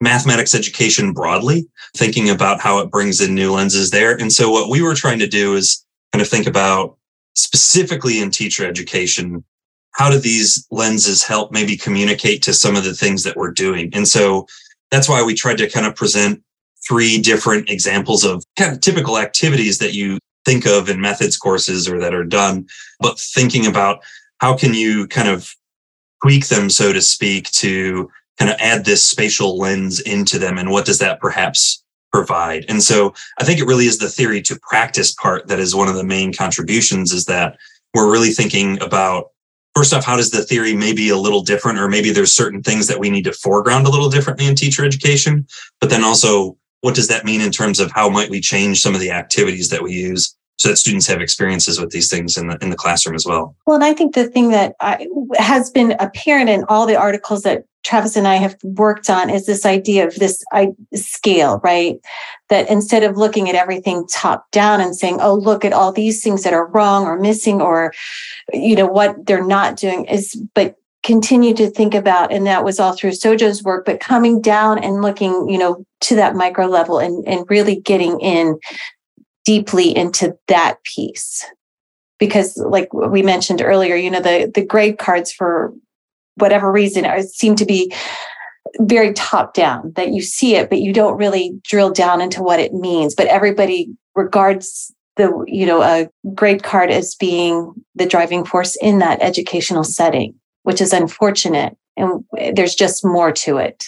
mathematics 0.00 0.54
education 0.54 1.12
broadly, 1.12 1.66
thinking 1.96 2.28
about 2.28 2.60
how 2.60 2.78
it 2.78 2.90
brings 2.90 3.20
in 3.20 3.34
new 3.34 3.52
lenses 3.52 3.90
there. 3.90 4.14
And 4.16 4.32
so 4.32 4.50
what 4.50 4.68
we 4.68 4.82
were 4.82 4.94
trying 4.94 5.18
to 5.20 5.26
do 5.26 5.54
is 5.54 5.84
kind 6.12 6.22
of 6.22 6.28
think 6.28 6.46
about 6.46 6.96
specifically 7.34 8.20
in 8.20 8.30
teacher 8.30 8.66
education, 8.66 9.44
how 9.92 10.10
do 10.10 10.18
these 10.18 10.66
lenses 10.70 11.22
help 11.22 11.52
maybe 11.52 11.76
communicate 11.76 12.42
to 12.42 12.52
some 12.52 12.76
of 12.76 12.84
the 12.84 12.94
things 12.94 13.24
that 13.24 13.36
we're 13.36 13.52
doing? 13.52 13.90
And 13.94 14.06
so 14.06 14.46
that's 14.90 15.08
why 15.08 15.22
we 15.22 15.34
tried 15.34 15.58
to 15.58 15.70
kind 15.70 15.86
of 15.86 15.94
present 15.94 16.42
three 16.86 17.18
different 17.18 17.70
examples 17.70 18.24
of 18.24 18.44
kind 18.58 18.72
of 18.72 18.80
typical 18.80 19.18
activities 19.18 19.78
that 19.78 19.94
you 19.94 20.18
think 20.44 20.66
of 20.66 20.88
in 20.88 21.00
methods 21.00 21.36
courses 21.36 21.88
or 21.88 21.98
that 21.98 22.14
are 22.14 22.24
done, 22.24 22.66
but 23.00 23.18
thinking 23.18 23.66
about 23.66 24.02
how 24.38 24.56
can 24.56 24.74
you 24.74 25.08
kind 25.08 25.28
of 25.28 25.54
tweak 26.26 26.48
them, 26.48 26.68
so 26.68 26.92
to 26.92 27.00
speak, 27.00 27.48
to 27.52 28.10
kind 28.36 28.50
of 28.50 28.56
add 28.58 28.84
this 28.84 29.06
spatial 29.06 29.56
lens 29.58 30.00
into 30.00 30.40
them 30.40 30.58
and 30.58 30.70
what 30.70 30.84
does 30.84 30.98
that 30.98 31.20
perhaps 31.20 31.84
provide 32.12 32.64
and 32.68 32.82
so 32.82 33.12
i 33.40 33.44
think 33.44 33.58
it 33.58 33.66
really 33.66 33.86
is 33.86 33.98
the 33.98 34.08
theory 34.08 34.40
to 34.40 34.58
practice 34.60 35.12
part 35.14 35.46
that 35.48 35.58
is 35.58 35.74
one 35.74 35.88
of 35.88 35.96
the 35.96 36.04
main 36.04 36.32
contributions 36.32 37.12
is 37.12 37.24
that 37.24 37.56
we're 37.94 38.10
really 38.10 38.30
thinking 38.30 38.80
about 38.82 39.30
first 39.76 39.92
off, 39.92 40.04
how 40.04 40.16
does 40.16 40.30
the 40.30 40.42
theory 40.42 40.74
maybe 40.74 41.10
a 41.10 41.16
little 41.18 41.42
different, 41.42 41.78
or 41.78 41.86
maybe 41.86 42.10
there's 42.10 42.34
certain 42.34 42.62
things 42.62 42.86
that 42.86 42.98
we 42.98 43.10
need 43.10 43.24
to 43.24 43.32
foreground 43.32 43.86
a 43.86 43.90
little 43.90 44.08
differently 44.08 44.46
in 44.46 44.54
teacher 44.54 44.86
education? 44.86 45.46
But 45.82 45.90
then 45.90 46.02
also, 46.02 46.56
what 46.80 46.94
does 46.94 47.08
that 47.08 47.26
mean 47.26 47.42
in 47.42 47.52
terms 47.52 47.78
of 47.78 47.92
how 47.92 48.08
might 48.08 48.30
we 48.30 48.40
change 48.40 48.80
some 48.80 48.94
of 48.94 49.00
the 49.00 49.10
activities 49.10 49.68
that 49.68 49.82
we 49.82 49.92
use 49.92 50.34
so 50.56 50.70
that 50.70 50.76
students 50.76 51.06
have 51.06 51.20
experiences 51.20 51.80
with 51.80 51.90
these 51.90 52.10
things 52.10 52.36
in 52.36 52.48
the 52.48 52.58
in 52.62 52.70
the 52.70 52.76
classroom 52.76 53.14
as 53.14 53.26
well? 53.26 53.54
Well, 53.66 53.76
and 53.76 53.84
I 53.84 53.92
think 53.92 54.14
the 54.14 54.28
thing 54.28 54.50
that 54.50 54.74
I, 54.80 55.06
has 55.36 55.70
been 55.70 55.94
apparent 56.00 56.50
in 56.50 56.64
all 56.68 56.86
the 56.86 56.96
articles 56.96 57.42
that 57.42 57.64
Travis 57.84 58.16
and 58.16 58.26
I 58.26 58.34
have 58.34 58.56
worked 58.64 59.08
on 59.08 59.30
is 59.30 59.46
this 59.46 59.64
idea 59.64 60.06
of 60.06 60.16
this 60.16 60.42
I, 60.52 60.72
scale, 60.94 61.60
right? 61.62 61.96
That 62.48 62.68
instead 62.68 63.04
of 63.04 63.16
looking 63.16 63.48
at 63.48 63.54
everything 63.54 64.06
top 64.12 64.50
down 64.50 64.80
and 64.80 64.96
saying, 64.96 65.18
"Oh, 65.20 65.34
look 65.34 65.64
at 65.64 65.72
all 65.72 65.92
these 65.92 66.22
things 66.22 66.42
that 66.42 66.52
are 66.52 66.66
wrong 66.68 67.04
or 67.04 67.18
missing," 67.18 67.60
or 67.60 67.92
you 68.52 68.74
know 68.74 68.86
what 68.86 69.26
they're 69.26 69.46
not 69.46 69.76
doing, 69.76 70.06
is 70.06 70.34
but 70.54 70.76
continue 71.04 71.54
to 71.54 71.70
think 71.70 71.94
about, 71.94 72.32
and 72.32 72.44
that 72.46 72.64
was 72.64 72.80
all 72.80 72.92
through 72.92 73.12
Soja's 73.12 73.62
work, 73.62 73.84
but 73.84 74.00
coming 74.00 74.40
down 74.40 74.76
and 74.82 75.02
looking, 75.02 75.48
you 75.48 75.56
know, 75.56 75.84
to 76.00 76.16
that 76.16 76.34
micro 76.34 76.66
level 76.66 76.98
and 76.98 77.26
and 77.28 77.48
really 77.48 77.76
getting 77.76 78.18
in 78.18 78.58
deeply 79.46 79.96
into 79.96 80.36
that 80.48 80.82
piece. 80.84 81.44
Because 82.18 82.56
like 82.58 82.92
we 82.92 83.22
mentioned 83.22 83.62
earlier 83.62 83.94
you 83.94 84.10
know 84.10 84.20
the 84.20 84.50
the 84.54 84.64
grade 84.64 84.98
cards 84.98 85.32
for 85.32 85.72
whatever 86.36 86.70
reason 86.70 87.06
seem 87.28 87.54
to 87.56 87.64
be 87.64 87.92
very 88.80 89.12
top 89.12 89.54
down 89.54 89.92
that 89.96 90.12
you 90.12 90.20
see 90.20 90.56
it 90.56 90.68
but 90.68 90.80
you 90.80 90.92
don't 90.92 91.16
really 91.16 91.58
drill 91.62 91.90
down 91.90 92.20
into 92.20 92.42
what 92.42 92.60
it 92.60 92.74
means. 92.74 93.14
But 93.14 93.26
everybody 93.28 93.88
regards 94.14 94.92
the 95.16 95.44
you 95.46 95.66
know 95.66 95.82
a 95.82 96.08
grade 96.34 96.62
card 96.62 96.90
as 96.90 97.14
being 97.14 97.72
the 97.94 98.06
driving 98.06 98.44
force 98.44 98.76
in 98.76 98.98
that 98.98 99.22
educational 99.22 99.84
setting 99.84 100.34
which 100.62 100.80
is 100.80 100.92
unfortunate 100.92 101.76
and 101.96 102.24
there's 102.54 102.74
just 102.74 103.04
more 103.04 103.30
to 103.32 103.58
it. 103.58 103.84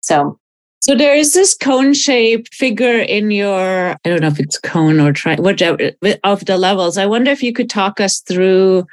So 0.00 0.38
so 0.80 0.94
there 0.94 1.14
is 1.14 1.34
this 1.34 1.54
cone 1.54 1.92
shaped 1.92 2.54
figure 2.54 2.98
in 2.98 3.30
your 3.30 3.90
i 3.92 3.98
don't 4.04 4.20
know 4.20 4.28
if 4.28 4.40
it's 4.40 4.58
cone 4.58 5.00
or 5.00 5.12
try 5.12 5.36
whichever 5.36 5.92
of 6.24 6.44
the 6.46 6.56
levels 6.56 6.96
i 6.98 7.06
wonder 7.06 7.30
if 7.30 7.42
you 7.42 7.52
could 7.52 7.70
talk 7.70 8.00
us 8.00 8.20
through 8.20 8.86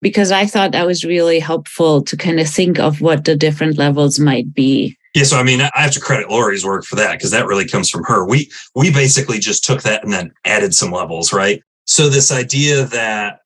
because 0.00 0.30
I 0.30 0.46
thought 0.46 0.72
that 0.72 0.86
was 0.86 1.04
really 1.04 1.40
helpful 1.40 2.02
to 2.02 2.16
kind 2.16 2.40
of 2.40 2.48
think 2.48 2.78
of 2.78 3.00
what 3.00 3.24
the 3.24 3.36
different 3.36 3.78
levels 3.78 4.18
might 4.18 4.52
be. 4.54 4.96
Yeah, 5.14 5.24
so 5.24 5.38
I 5.38 5.42
mean, 5.42 5.60
I 5.60 5.70
have 5.74 5.92
to 5.92 6.00
credit 6.00 6.30
Laurie's 6.30 6.64
work 6.64 6.84
for 6.84 6.96
that 6.96 7.12
because 7.12 7.30
that 7.30 7.46
really 7.46 7.66
comes 7.66 7.90
from 7.90 8.04
her. 8.04 8.26
We 8.26 8.50
we 8.74 8.92
basically 8.92 9.38
just 9.38 9.64
took 9.64 9.82
that 9.82 10.04
and 10.04 10.12
then 10.12 10.32
added 10.44 10.74
some 10.74 10.92
levels, 10.92 11.32
right? 11.32 11.62
So 11.86 12.08
this 12.08 12.30
idea 12.30 12.84
that 12.84 13.40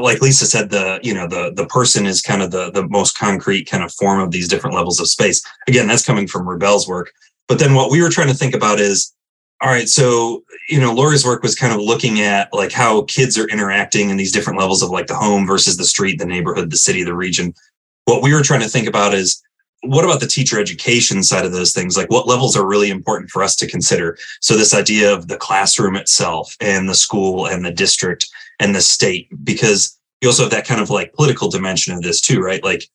like 0.00 0.20
Lisa 0.20 0.46
said, 0.46 0.70
the 0.70 1.00
you 1.02 1.14
know 1.14 1.26
the 1.26 1.52
the 1.54 1.66
person 1.66 2.06
is 2.06 2.22
kind 2.22 2.42
of 2.42 2.50
the 2.50 2.70
the 2.70 2.88
most 2.88 3.18
concrete 3.18 3.64
kind 3.64 3.82
of 3.82 3.92
form 3.92 4.20
of 4.20 4.30
these 4.30 4.48
different 4.48 4.76
levels 4.76 5.00
of 5.00 5.08
space. 5.08 5.42
Again, 5.68 5.86
that's 5.86 6.04
coming 6.04 6.26
from 6.26 6.46
Rubel's 6.46 6.88
work. 6.88 7.12
But 7.48 7.58
then 7.58 7.74
what 7.74 7.90
we 7.90 8.02
were 8.02 8.08
trying 8.10 8.28
to 8.28 8.34
think 8.34 8.54
about 8.54 8.80
is 8.80 9.12
all 9.60 9.70
right. 9.70 9.88
So, 9.88 10.44
you 10.68 10.80
know, 10.80 10.92
Laura's 10.92 11.24
work 11.24 11.42
was 11.42 11.54
kind 11.54 11.72
of 11.72 11.80
looking 11.80 12.20
at 12.20 12.52
like 12.52 12.72
how 12.72 13.02
kids 13.02 13.38
are 13.38 13.48
interacting 13.48 14.10
in 14.10 14.16
these 14.16 14.32
different 14.32 14.58
levels 14.58 14.82
of 14.82 14.90
like 14.90 15.06
the 15.06 15.14
home 15.14 15.46
versus 15.46 15.76
the 15.76 15.84
street, 15.84 16.18
the 16.18 16.26
neighborhood, 16.26 16.70
the 16.70 16.76
city, 16.76 17.02
the 17.02 17.14
region. 17.14 17.54
What 18.04 18.22
we 18.22 18.34
were 18.34 18.42
trying 18.42 18.60
to 18.60 18.68
think 18.68 18.86
about 18.86 19.14
is 19.14 19.42
what 19.86 20.04
about 20.04 20.20
the 20.20 20.26
teacher 20.26 20.60
education 20.60 21.22
side 21.22 21.44
of 21.44 21.52
those 21.52 21.72
things? 21.72 21.96
Like 21.96 22.10
what 22.10 22.26
levels 22.26 22.56
are 22.56 22.66
really 22.66 22.90
important 22.90 23.30
for 23.30 23.42
us 23.42 23.56
to 23.56 23.66
consider? 23.66 24.16
So 24.40 24.56
this 24.56 24.74
idea 24.74 25.12
of 25.12 25.28
the 25.28 25.36
classroom 25.36 25.96
itself 25.96 26.56
and 26.60 26.88
the 26.88 26.94
school 26.94 27.46
and 27.46 27.64
the 27.64 27.72
district 27.72 28.28
and 28.60 28.74
the 28.74 28.80
state, 28.80 29.28
because 29.44 29.98
you 30.20 30.28
also 30.28 30.44
have 30.44 30.52
that 30.52 30.66
kind 30.66 30.80
of 30.80 30.90
like 30.90 31.12
political 31.12 31.50
dimension 31.50 31.94
of 31.94 32.02
this 32.02 32.20
too, 32.20 32.40
right? 32.40 32.62
Like 32.62 32.88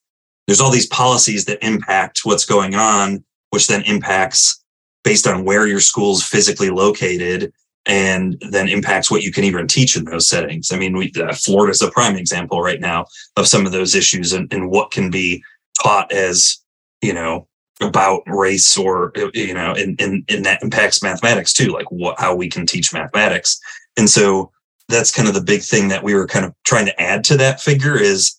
there's 0.48 0.62
all 0.62 0.72
these 0.72 0.88
policies 0.88 1.46
that 1.46 1.64
impact 1.64 2.22
what's 2.24 2.46
going 2.46 2.76
on, 2.76 3.24
which 3.52 3.68
then 3.68 3.84
impacts 3.84 4.64
based 5.04 5.28
on 5.28 5.46
where 5.46 5.68
your 5.68 5.80
school's 5.80 6.24
physically 6.24 6.70
located 6.70 7.54
and 7.86 8.42
then 8.52 8.68
impacts 8.68 9.10
what 9.10 9.24
you 9.24 9.32
can 9.32 9.44
even 9.44 9.68
teach 9.68 9.96
in 9.96 10.06
those 10.06 10.28
settings. 10.28 10.72
I 10.72 10.78
mean, 10.78 10.98
we, 10.98 11.12
uh, 11.20 11.34
Florida's 11.34 11.82
a 11.82 11.90
prime 11.92 12.16
example 12.16 12.62
right 12.62 12.80
now 12.80 13.06
of 13.36 13.48
some 13.48 13.66
of 13.66 13.72
those 13.72 13.96
issues 13.96 14.34
and, 14.34 14.52
and 14.54 14.70
what 14.70 14.92
can 14.92 15.10
be 15.10 15.44
taught 15.82 16.12
as, 16.12 16.58
you 17.02 17.14
know, 17.14 17.48
about 17.82 18.22
race 18.28 18.78
or, 18.78 19.14
you 19.34 19.54
know, 19.54 19.74
and, 19.74 20.00
and, 20.02 20.24
and 20.30 20.46
that 20.46 20.62
impacts 20.62 21.02
mathematics 21.02 21.54
too, 21.54 21.72
like 21.72 21.90
what, 21.92 22.20
how 22.20 22.36
we 22.36 22.50
can 22.50 22.66
teach 22.66 22.94
mathematics. 22.94 23.60
And 23.98 24.10
so 24.10 24.52
that's 24.90 25.12
kind 25.12 25.28
of 25.28 25.34
the 25.34 25.42
big 25.42 25.62
thing 25.62 25.88
that 25.90 26.04
we 26.04 26.14
were 26.14 26.28
kind 26.28 26.46
of 26.46 26.54
trying 26.66 26.86
to 26.86 27.02
add 27.02 27.24
to 27.26 27.38
that 27.38 27.62
figure 27.62 27.98
is 27.98 28.39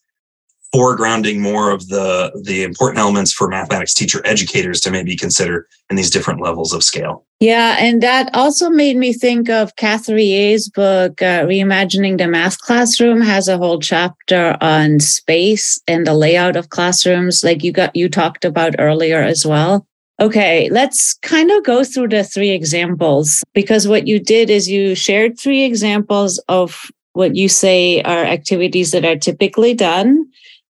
foregrounding 0.75 1.41
more 1.41 1.71
of 1.71 1.89
the 1.89 2.31
the 2.45 2.63
important 2.63 2.99
elements 2.99 3.33
for 3.33 3.49
mathematics 3.49 3.93
teacher 3.93 4.23
educators 4.25 4.81
to 4.81 4.91
maybe 4.91 5.17
consider 5.17 5.67
in 5.91 5.97
these 5.97 6.11
different 6.11 6.41
levels 6.41 6.73
of 6.73 6.85
scale. 6.85 7.25
Yeah, 7.41 7.77
and 7.79 8.03
that 8.03 8.31
also 8.35 8.69
made 8.69 8.97
me 8.97 9.13
think 9.13 9.49
of 9.49 9.75
Catherie's 9.77 10.69
book, 10.69 11.23
uh, 11.23 11.45
Reimagining 11.45 12.19
the 12.19 12.29
Math 12.29 12.59
Classroom, 12.59 13.21
has 13.23 13.49
a 13.49 13.57
whole 13.57 13.81
chapter 13.81 14.57
on 14.61 15.01
space 15.01 15.81
and 15.89 16.07
the 16.07 16.15
layout 16.15 16.55
of 16.55 16.69
classrooms, 16.69 17.43
like 17.43 17.65
you 17.65 17.73
got 17.73 17.97
you 17.97 18.09
talked 18.09 18.45
about 18.45 18.77
earlier 18.79 19.23
as 19.23 19.45
well. 19.47 19.87
Okay, 20.21 20.69
let's 20.71 21.15
kind 21.15 21.51
of 21.51 21.65
go 21.65 21.83
through 21.83 22.09
the 22.09 22.23
three 22.23 22.51
examples 22.51 23.43
because 23.55 23.89
what 23.89 24.07
you 24.07 24.21
did 24.21 24.51
is 24.51 24.69
you 24.69 24.95
shared 24.95 25.39
three 25.39 25.65
examples 25.65 26.39
of 26.49 26.91
what 27.15 27.35
you 27.35 27.49
say 27.49 28.03
are 28.03 28.25
activities 28.25 28.91
that 28.91 29.05
are 29.05 29.17
typically 29.17 29.73
done 29.73 30.27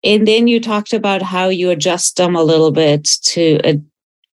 and 0.05 0.27
then 0.27 0.49
you 0.49 0.61
talked 0.61 0.93
about 0.93 1.23
how 1.23 1.49
you 1.49 1.71
adjust 1.71 2.17
them 2.17 2.37
a 2.37 2.43
little 2.43 2.71
bit 2.71 3.09
to 3.23 3.59
ad- 3.65 3.85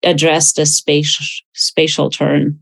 address 0.04 0.54
the 0.54 0.66
space, 0.66 1.44
spatial 1.54 2.10
turn. 2.10 2.60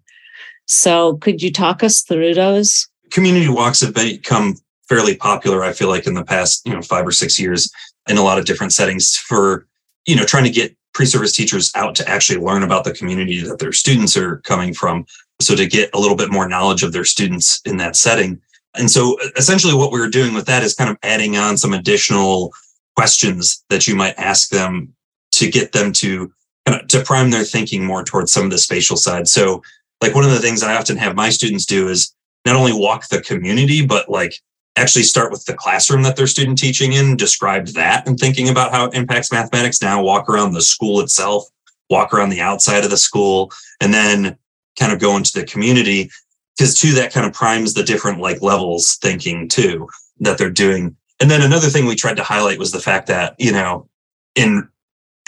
So 0.67 1.17
could 1.17 1.41
you 1.41 1.51
talk 1.51 1.83
us 1.83 2.01
through 2.01 2.35
those? 2.35 2.87
Community 3.11 3.49
walks 3.49 3.81
have 3.81 3.93
become 3.93 4.55
fairly 4.87 5.15
popular, 5.15 5.63
I 5.63 5.73
feel 5.73 5.89
like, 5.89 6.07
in 6.07 6.13
the 6.13 6.23
past, 6.23 6.65
you 6.65 6.73
know, 6.73 6.81
five 6.81 7.05
or 7.05 7.11
six 7.11 7.39
years 7.39 7.71
in 8.07 8.17
a 8.17 8.23
lot 8.23 8.37
of 8.37 8.45
different 8.45 8.73
settings 8.73 9.15
for, 9.15 9.67
you 10.05 10.15
know, 10.15 10.23
trying 10.23 10.43
to 10.43 10.49
get 10.49 10.75
pre-service 10.93 11.33
teachers 11.33 11.71
out 11.75 11.95
to 11.95 12.07
actually 12.07 12.39
learn 12.39 12.63
about 12.63 12.83
the 12.83 12.93
community 12.93 13.41
that 13.41 13.59
their 13.59 13.71
students 13.71 14.17
are 14.17 14.37
coming 14.37 14.73
from. 14.73 15.05
So 15.39 15.55
to 15.55 15.65
get 15.65 15.89
a 15.93 15.99
little 15.99 16.17
bit 16.17 16.31
more 16.31 16.47
knowledge 16.47 16.83
of 16.83 16.91
their 16.91 17.05
students 17.05 17.61
in 17.65 17.77
that 17.77 17.95
setting. 17.95 18.41
And 18.75 18.91
so 18.91 19.17
essentially 19.37 19.73
what 19.73 19.91
we 19.91 19.99
were 19.99 20.09
doing 20.09 20.33
with 20.33 20.45
that 20.45 20.63
is 20.63 20.75
kind 20.75 20.89
of 20.89 20.97
adding 21.03 21.37
on 21.37 21.57
some 21.57 21.73
additional 21.73 22.53
questions 23.01 23.65
that 23.71 23.87
you 23.87 23.95
might 23.95 24.13
ask 24.19 24.49
them 24.49 24.93
to 25.31 25.49
get 25.49 25.71
them 25.71 25.91
to 25.91 26.31
kind 26.67 26.79
of 26.79 26.87
to 26.87 27.03
prime 27.03 27.31
their 27.31 27.43
thinking 27.43 27.83
more 27.83 28.03
towards 28.03 28.31
some 28.31 28.45
of 28.45 28.51
the 28.51 28.59
spatial 28.59 28.95
side. 28.95 29.27
So 29.27 29.63
like 30.01 30.13
one 30.13 30.23
of 30.23 30.29
the 30.29 30.37
things 30.37 30.61
I 30.61 30.75
often 30.75 30.97
have 30.97 31.15
my 31.15 31.31
students 31.31 31.65
do 31.65 31.87
is 31.87 32.13
not 32.45 32.55
only 32.55 32.73
walk 32.73 33.07
the 33.07 33.19
community, 33.19 33.83
but 33.83 34.07
like 34.07 34.35
actually 34.75 35.01
start 35.01 35.31
with 35.31 35.43
the 35.45 35.55
classroom 35.55 36.03
that 36.03 36.15
they're 36.15 36.27
student 36.27 36.59
teaching 36.59 36.93
in, 36.93 37.17
describe 37.17 37.65
that 37.69 38.07
and 38.07 38.19
thinking 38.19 38.49
about 38.49 38.71
how 38.71 38.85
it 38.85 38.93
impacts 38.93 39.31
mathematics. 39.31 39.81
Now 39.81 40.03
walk 40.03 40.29
around 40.29 40.53
the 40.53 40.61
school 40.61 40.99
itself, 40.99 41.45
walk 41.89 42.13
around 42.13 42.29
the 42.29 42.41
outside 42.41 42.83
of 42.83 42.91
the 42.91 42.97
school, 42.97 43.51
and 43.79 43.91
then 43.91 44.37
kind 44.77 44.93
of 44.93 44.99
go 44.99 45.17
into 45.17 45.33
the 45.33 45.43
community. 45.47 46.11
Because 46.55 46.79
too, 46.79 46.91
that 46.91 47.11
kind 47.11 47.25
of 47.25 47.33
primes 47.33 47.73
the 47.73 47.81
different 47.81 48.19
like 48.19 48.43
levels 48.43 48.99
thinking 49.01 49.49
too 49.49 49.89
that 50.19 50.37
they're 50.37 50.51
doing. 50.51 50.95
And 51.21 51.29
then 51.29 51.43
another 51.43 51.67
thing 51.67 51.85
we 51.85 51.95
tried 51.95 52.17
to 52.17 52.23
highlight 52.23 52.57
was 52.57 52.71
the 52.71 52.81
fact 52.81 53.05
that, 53.07 53.35
you 53.37 53.51
know, 53.51 53.87
in 54.35 54.67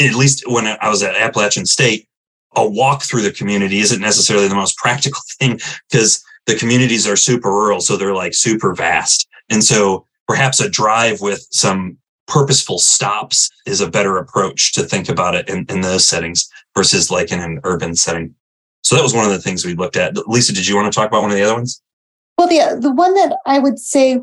at 0.02 0.16
least 0.16 0.44
when 0.48 0.66
I 0.66 0.90
was 0.90 1.04
at 1.04 1.16
Appalachian 1.16 1.68
State, 1.68 2.08
a 2.56 2.68
walk 2.68 3.04
through 3.04 3.22
the 3.22 3.32
community 3.32 3.78
isn't 3.80 4.02
necessarily 4.02 4.48
the 4.48 4.56
most 4.56 4.76
practical 4.84 5.22
thing 5.40 5.60
because 5.90 6.24
the 6.48 6.56
communities 6.56 7.08
are 7.08 7.16
super 7.16 7.52
rural. 7.52 7.80
So 7.80 7.96
they're 7.96 8.16
like 8.16 8.34
super 8.34 8.74
vast. 8.74 9.28
And 9.50 9.64
so 9.64 10.08
perhaps 10.28 10.60
a 10.60 10.70
drive 10.70 11.22
with 11.22 11.46
some 11.52 11.98
purposeful 12.26 12.80
stops 12.80 13.52
is 13.68 13.80
a 13.80 13.90
better 13.90 14.18
approach 14.18 14.74
to 14.74 14.84
think 14.84 15.10
about 15.10 15.36
it 15.36 15.48
in, 15.48 15.66
in 15.70 15.82
those 15.82 16.08
settings 16.08 16.50
versus 16.76 17.12
like 17.12 17.32
in 17.32 17.40
an 17.40 17.60
urban 17.64 17.96
setting. 17.96 18.34
So 18.82 18.96
that 18.96 19.04
was 19.04 19.14
one 19.14 19.26
of 19.26 19.32
the 19.32 19.40
things 19.40 19.64
we 19.64 19.76
looked 19.76 19.96
at. 19.96 20.18
Lisa, 20.28 20.54
did 20.54 20.68
you 20.68 20.76
want 20.76 20.92
to 20.92 20.96
talk 20.96 21.08
about 21.08 21.22
one 21.22 21.32
of 21.32 21.38
the 21.38 21.44
other 21.44 21.54
ones? 21.54 21.82
Well, 22.38 22.48
the 22.48 22.80
the 22.80 22.92
one 22.92 23.14
that 23.14 23.38
I 23.46 23.60
would 23.60 23.78
say 23.78 24.20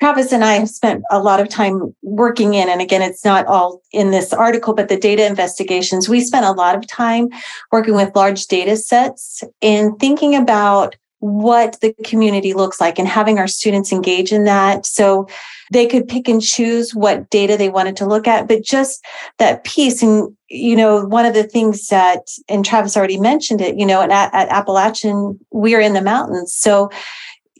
Travis 0.00 0.32
and 0.32 0.44
I 0.44 0.54
have 0.54 0.70
spent 0.70 1.04
a 1.10 1.22
lot 1.22 1.40
of 1.40 1.48
time 1.48 1.94
working 2.02 2.54
in, 2.54 2.68
and 2.68 2.80
again, 2.80 3.02
it's 3.02 3.24
not 3.24 3.46
all 3.46 3.82
in 3.92 4.10
this 4.10 4.32
article, 4.32 4.74
but 4.74 4.88
the 4.88 4.96
data 4.96 5.26
investigations. 5.26 6.08
We 6.08 6.22
spent 6.22 6.46
a 6.46 6.52
lot 6.52 6.74
of 6.74 6.86
time 6.86 7.28
working 7.70 7.94
with 7.94 8.16
large 8.16 8.46
data 8.46 8.76
sets 8.76 9.44
and 9.60 9.98
thinking 9.98 10.34
about 10.34 10.96
what 11.20 11.78
the 11.82 11.94
community 12.02 12.54
looks 12.54 12.80
like 12.80 12.98
and 12.98 13.06
having 13.06 13.38
our 13.38 13.46
students 13.46 13.92
engage 13.92 14.32
in 14.32 14.44
that. 14.44 14.86
So 14.86 15.28
they 15.70 15.86
could 15.86 16.08
pick 16.08 16.28
and 16.28 16.40
choose 16.40 16.94
what 16.94 17.28
data 17.28 17.58
they 17.58 17.68
wanted 17.68 17.94
to 17.98 18.06
look 18.06 18.26
at, 18.26 18.48
but 18.48 18.62
just 18.62 19.04
that 19.38 19.62
piece. 19.64 20.02
And, 20.02 20.34
you 20.48 20.74
know, 20.74 21.04
one 21.04 21.26
of 21.26 21.34
the 21.34 21.44
things 21.44 21.88
that, 21.88 22.22
and 22.48 22.64
Travis 22.64 22.96
already 22.96 23.20
mentioned 23.20 23.60
it, 23.60 23.78
you 23.78 23.84
know, 23.84 24.00
at, 24.00 24.10
at 24.10 24.48
Appalachian, 24.48 25.38
we're 25.50 25.80
in 25.80 25.92
the 25.92 26.00
mountains. 26.00 26.54
So, 26.54 26.90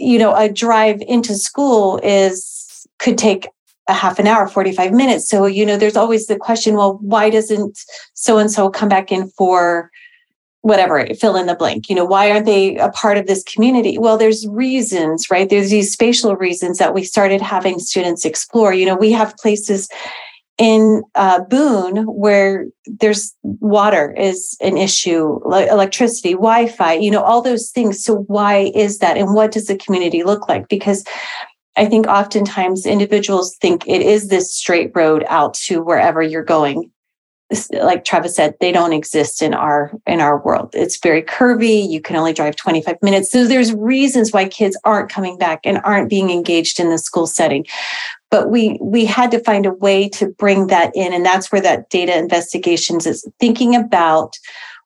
you 0.01 0.19
know, 0.19 0.35
a 0.35 0.49
drive 0.49 1.03
into 1.03 1.35
school 1.35 2.01
is, 2.03 2.87
could 2.99 3.19
take 3.19 3.49
a 3.89 3.93
half 3.93 4.19
an 4.19 4.27
hour, 4.27 4.47
45 4.47 4.93
minutes. 4.93 5.29
So, 5.29 5.47
you 5.47 5.67
know, 5.67 5.77
there's 5.77 5.97
always 5.97 6.27
the 6.27 6.37
question, 6.37 6.77
well, 6.77 6.99
why 7.01 7.31
doesn't 7.31 7.79
so 8.15 8.39
and 8.39 8.51
so 8.51 8.71
come 8.71 8.89
back 8.89 9.13
in 9.13 9.29
for 9.31 9.91
whatever 10.63 11.07
fill 11.19 11.37
in 11.37 11.47
the 11.47 11.55
blank? 11.55 11.89
You 11.89 11.97
know 11.97 12.05
why 12.05 12.31
aren't 12.31 12.47
they 12.47 12.77
a 12.77 12.91
part 12.91 13.17
of 13.17 13.27
this 13.27 13.43
community? 13.45 13.99
Well 13.99 14.19
there's 14.19 14.47
reasons 14.49 15.31
right? 15.31 15.49
There's 15.49 15.71
these 15.71 15.93
spatial 15.93 16.37
reasons 16.37 16.79
that 16.79 16.95
we 16.95 17.03
started 17.03 17.41
having 17.41 17.79
students 17.79 18.25
explore. 18.25 18.75
You 18.75 18.87
know 18.87 18.97
we 18.97 19.11
have 19.13 19.37
places 19.37 19.89
in 20.61 21.03
uh, 21.15 21.41
boone 21.45 22.05
where 22.05 22.67
there's 22.85 23.35
water 23.43 24.13
is 24.13 24.59
an 24.61 24.77
issue 24.77 25.41
electricity 25.47 26.33
wi-fi 26.33 26.93
you 26.93 27.11
know 27.11 27.23
all 27.23 27.41
those 27.41 27.71
things 27.71 28.05
so 28.05 28.17
why 28.29 28.71
is 28.75 28.99
that 28.99 29.17
and 29.17 29.35
what 29.35 29.51
does 29.51 29.67
the 29.67 29.77
community 29.77 30.23
look 30.23 30.49
like 30.49 30.69
because 30.69 31.03
I 31.77 31.87
think 31.87 32.07
oftentimes 32.07 32.85
individuals 32.85 33.57
think 33.57 33.89
it 33.89 34.03
is 34.03 34.29
this 34.29 34.55
straight 34.55 34.91
road 34.95 35.25
out 35.29 35.55
to 35.55 35.83
wherever 35.83 36.21
you're 36.21 36.45
going 36.45 36.91
like 37.73 38.05
Travis 38.05 38.37
said, 38.37 38.55
they 38.61 38.71
don't 38.71 38.93
exist 38.93 39.43
in 39.43 39.55
our 39.55 39.91
in 40.07 40.21
our 40.21 40.39
world. 40.39 40.71
It's 40.73 40.99
very 40.99 41.23
curvy. 41.23 41.89
You 41.89 42.01
can 42.01 42.17
only 42.17 42.33
drive 42.33 42.55
25 42.55 42.97
minutes. 43.03 43.33
So 43.33 43.47
there's 43.47 43.73
reasons 43.75 44.33
why 44.33 44.47
kids 44.47 44.79
aren't 44.85 45.11
coming 45.11 45.37
back 45.37 45.61
and 45.65 45.81
aren't 45.83 46.09
being 46.09 46.31
engaged 46.31 46.79
in 46.79 46.91
the 46.91 46.99
school 46.99 47.27
setting. 47.27 47.67
But 48.31 48.51
we 48.51 48.79
we 48.81 49.05
had 49.05 49.31
to 49.33 49.43
find 49.43 49.67
a 49.67 49.73
way 49.73 50.09
to 50.11 50.29
bring 50.29 50.69
that 50.69 50.93
in. 50.95 51.13
And 51.13 51.25
that's 51.25 51.51
where 51.51 51.61
that 51.61 51.91
data 51.91 52.17
investigations 52.17 53.07
is 53.07 53.27
thinking 53.41 53.75
about 53.75 54.37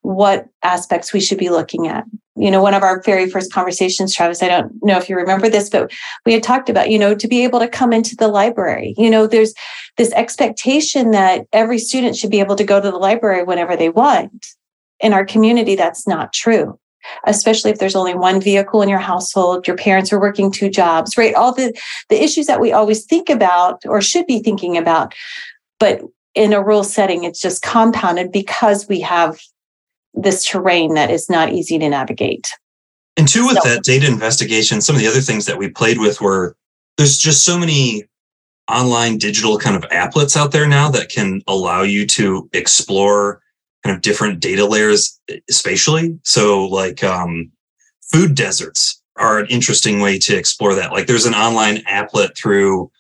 what 0.03 0.47
aspects 0.63 1.13
we 1.13 1.21
should 1.21 1.39
be 1.39 1.51
looking 1.51 1.87
at. 1.87 2.05
You 2.37 2.51
know, 2.51 2.63
one 2.63 2.75
of 2.75 2.83
our 2.83 3.01
very 3.03 3.31
first 3.31 3.53
conversations, 3.53 4.13
Travis, 4.13 4.43
I 4.43 4.49
don't 4.49 4.73
know 4.83 4.99
if 4.99 5.09
you 5.09 5.17
remember 5.17 5.49
this, 5.49 5.71
but 5.71 5.93
we 6.27 6.33
had 6.33 6.43
talked 6.43 6.69
about, 6.69 6.91
you 6.91 6.99
know, 6.99 7.15
to 7.15 7.29
be 7.29 7.45
able 7.45 7.61
to 7.61 7.69
come 7.69 7.93
into 7.93 8.17
the 8.17 8.29
library. 8.29 8.95
You 8.99 9.09
know, 9.09 9.27
there's 9.27 9.55
this 9.97 10.13
expectation 10.13 11.13
that 11.13 11.47
every 11.53 11.79
student 11.79 12.17
should 12.17 12.31
be 12.31 12.41
able 12.41 12.57
to 12.57 12.65
go 12.65 12.81
to 12.81 12.91
the 12.91 12.99
library 12.99 13.45
whenever 13.45 13.77
they 13.77 13.89
want. 13.89 14.47
In 15.01 15.13
our 15.13 15.25
community, 15.25 15.75
that's 15.75 16.07
not 16.07 16.33
true 16.33 16.79
especially 17.27 17.71
if 17.71 17.79
there's 17.79 17.97
only 17.97 18.15
one 18.15 18.41
vehicle 18.41 18.83
in 18.83 18.89
your 18.89 18.99
household 18.99 19.67
your 19.67 19.77
parents 19.77 20.13
are 20.13 20.21
working 20.21 20.51
two 20.51 20.69
jobs 20.69 21.17
right 21.17 21.35
all 21.35 21.53
the 21.53 21.73
the 22.09 22.23
issues 22.23 22.47
that 22.47 22.61
we 22.61 22.73
always 22.73 23.05
think 23.05 23.29
about 23.29 23.81
or 23.87 24.01
should 24.01 24.27
be 24.27 24.41
thinking 24.41 24.77
about 24.77 25.15
but 25.79 26.01
in 26.35 26.53
a 26.53 26.63
rural 26.63 26.85
setting 26.85 27.25
it's 27.25 27.41
just 27.41 27.63
compounded 27.63 28.33
because 28.33 28.89
we 28.89 29.01
have 29.01 29.39
this 30.15 30.45
terrain 30.45 30.95
that 30.95 31.11
is 31.11 31.29
not 31.29 31.53
easy 31.53 31.79
to 31.79 31.89
navigate. 31.89 32.49
And 33.17 33.29
two, 33.29 33.47
with 33.47 33.59
so, 33.63 33.69
that 33.69 33.85
data 33.85 34.07
investigation, 34.07 34.81
some 34.81 34.97
of 34.97 35.03
the 35.03 35.09
other 35.09 35.21
things 35.21 35.47
that 35.47 35.59
we 35.59 35.69
played 35.69 35.99
with 35.99 36.21
were 36.21 36.57
there's 36.97 37.19
just 37.19 37.45
so 37.45 37.59
many 37.59 38.05
online 38.71 39.19
digital 39.19 39.59
kind 39.59 39.77
of 39.77 39.89
applets 39.91 40.37
out 40.37 40.53
there 40.53 40.67
now 40.67 40.91
that 40.91 41.11
can 41.11 41.43
allow 41.47 41.83
you 41.83 42.07
to 42.07 42.49
explore 42.53 43.41
kind 43.85 43.95
of 43.95 44.03
different 44.03 44.41
data 44.41 44.67
layers 44.67 45.21
spatially. 45.51 46.19
So, 46.25 46.67
like 46.67 47.05
um, 47.05 47.51
food 48.13 48.35
deserts 48.35 49.03
are 49.17 49.39
an 49.39 49.47
interesting 49.47 50.01
way 50.01 50.19
to 50.21 50.37
explore 50.37 50.75
that. 50.75 50.93
Like, 50.93 51.07
there's 51.07 51.27
an 51.27 51.35
online 51.35 51.79
applet 51.85 52.37
through, 52.37 52.91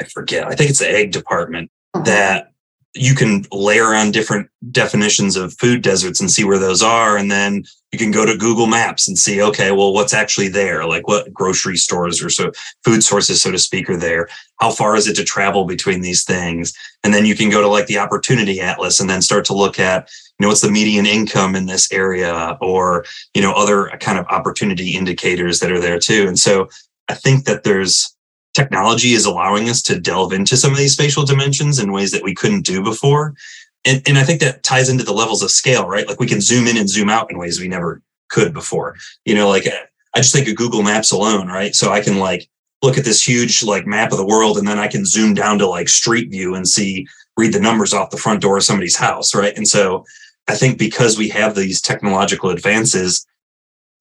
I 0.00 0.04
forget, 0.04 0.46
I 0.46 0.54
think 0.54 0.70
it's 0.70 0.78
the 0.78 0.90
ag 0.90 1.12
department 1.12 1.70
uh-huh. 1.94 2.04
that 2.04 2.52
you 2.94 3.14
can 3.14 3.44
layer 3.52 3.94
on 3.94 4.10
different 4.10 4.48
definitions 4.70 5.36
of 5.36 5.54
food 5.54 5.82
deserts 5.82 6.20
and 6.20 6.30
see 6.30 6.44
where 6.44 6.58
those 6.58 6.82
are. 6.82 7.16
And 7.16 7.30
then 7.30 7.64
you 7.92 7.98
can 7.98 8.10
go 8.10 8.24
to 8.24 8.36
Google 8.36 8.66
Maps 8.66 9.08
and 9.08 9.18
see, 9.18 9.42
okay, 9.42 9.72
well, 9.72 9.92
what's 9.92 10.14
actually 10.14 10.48
there? 10.48 10.84
Like 10.84 11.08
what 11.08 11.32
grocery 11.32 11.76
stores 11.76 12.22
or 12.22 12.30
so 12.30 12.52
food 12.84 13.02
sources, 13.02 13.42
so 13.42 13.50
to 13.50 13.58
speak, 13.58 13.90
are 13.90 13.96
there? 13.96 14.28
How 14.60 14.70
far 14.70 14.94
is 14.94 15.08
it 15.08 15.16
to 15.16 15.24
travel 15.24 15.64
between 15.64 16.00
these 16.00 16.22
things? 16.22 16.72
And 17.02 17.12
then 17.12 17.26
you 17.26 17.34
can 17.34 17.50
go 17.50 17.60
to 17.60 17.68
like 17.68 17.86
the 17.86 17.98
opportunity 17.98 18.60
atlas 18.60 19.00
and 19.00 19.10
then 19.10 19.22
start 19.22 19.44
to 19.46 19.54
look 19.54 19.80
at, 19.80 20.08
you 20.38 20.44
know, 20.44 20.48
what's 20.48 20.60
the 20.60 20.70
median 20.70 21.06
income 21.06 21.56
in 21.56 21.66
this 21.66 21.90
area 21.92 22.56
or, 22.60 23.04
you 23.34 23.42
know, 23.42 23.52
other 23.52 23.88
kind 24.00 24.18
of 24.18 24.26
opportunity 24.26 24.96
indicators 24.96 25.58
that 25.58 25.72
are 25.72 25.80
there 25.80 25.98
too. 25.98 26.26
And 26.28 26.38
so 26.38 26.68
I 27.08 27.14
think 27.14 27.44
that 27.46 27.64
there's, 27.64 28.14
technology 28.54 29.12
is 29.12 29.24
allowing 29.24 29.68
us 29.68 29.82
to 29.82 29.98
delve 29.98 30.32
into 30.32 30.56
some 30.56 30.72
of 30.72 30.78
these 30.78 30.92
spatial 30.92 31.24
dimensions 31.24 31.78
in 31.78 31.92
ways 31.92 32.10
that 32.12 32.22
we 32.22 32.34
couldn't 32.34 32.66
do 32.66 32.82
before. 32.82 33.34
And, 33.84 34.02
and 34.06 34.18
I 34.18 34.24
think 34.24 34.40
that 34.40 34.62
ties 34.62 34.88
into 34.88 35.04
the 35.04 35.12
levels 35.12 35.42
of 35.42 35.50
scale, 35.50 35.86
right? 35.86 36.06
Like 36.06 36.20
we 36.20 36.26
can 36.26 36.40
zoom 36.40 36.66
in 36.66 36.76
and 36.76 36.88
zoom 36.88 37.08
out 37.08 37.30
in 37.30 37.38
ways 37.38 37.60
we 37.60 37.68
never 37.68 38.02
could 38.28 38.52
before. 38.52 38.96
You 39.24 39.34
know, 39.34 39.48
like 39.48 39.66
I 40.14 40.18
just 40.20 40.34
think 40.34 40.48
of 40.48 40.56
Google 40.56 40.82
Maps 40.82 41.12
alone, 41.12 41.48
right? 41.48 41.74
So 41.74 41.90
I 41.90 42.00
can 42.00 42.18
like 42.18 42.48
look 42.82 42.98
at 42.98 43.04
this 43.04 43.26
huge 43.26 43.62
like 43.62 43.86
map 43.86 44.12
of 44.12 44.18
the 44.18 44.26
world 44.26 44.58
and 44.58 44.66
then 44.66 44.78
I 44.78 44.88
can 44.88 45.04
zoom 45.04 45.34
down 45.34 45.58
to 45.58 45.66
like 45.66 45.88
street 45.88 46.30
view 46.30 46.54
and 46.54 46.68
see, 46.68 47.06
read 47.36 47.54
the 47.54 47.60
numbers 47.60 47.94
off 47.94 48.10
the 48.10 48.16
front 48.16 48.42
door 48.42 48.58
of 48.58 48.64
somebody's 48.64 48.96
house, 48.96 49.34
right? 49.34 49.56
And 49.56 49.66
so 49.66 50.04
I 50.48 50.54
think 50.54 50.78
because 50.78 51.16
we 51.16 51.28
have 51.30 51.54
these 51.54 51.80
technological 51.80 52.50
advances, 52.50 53.26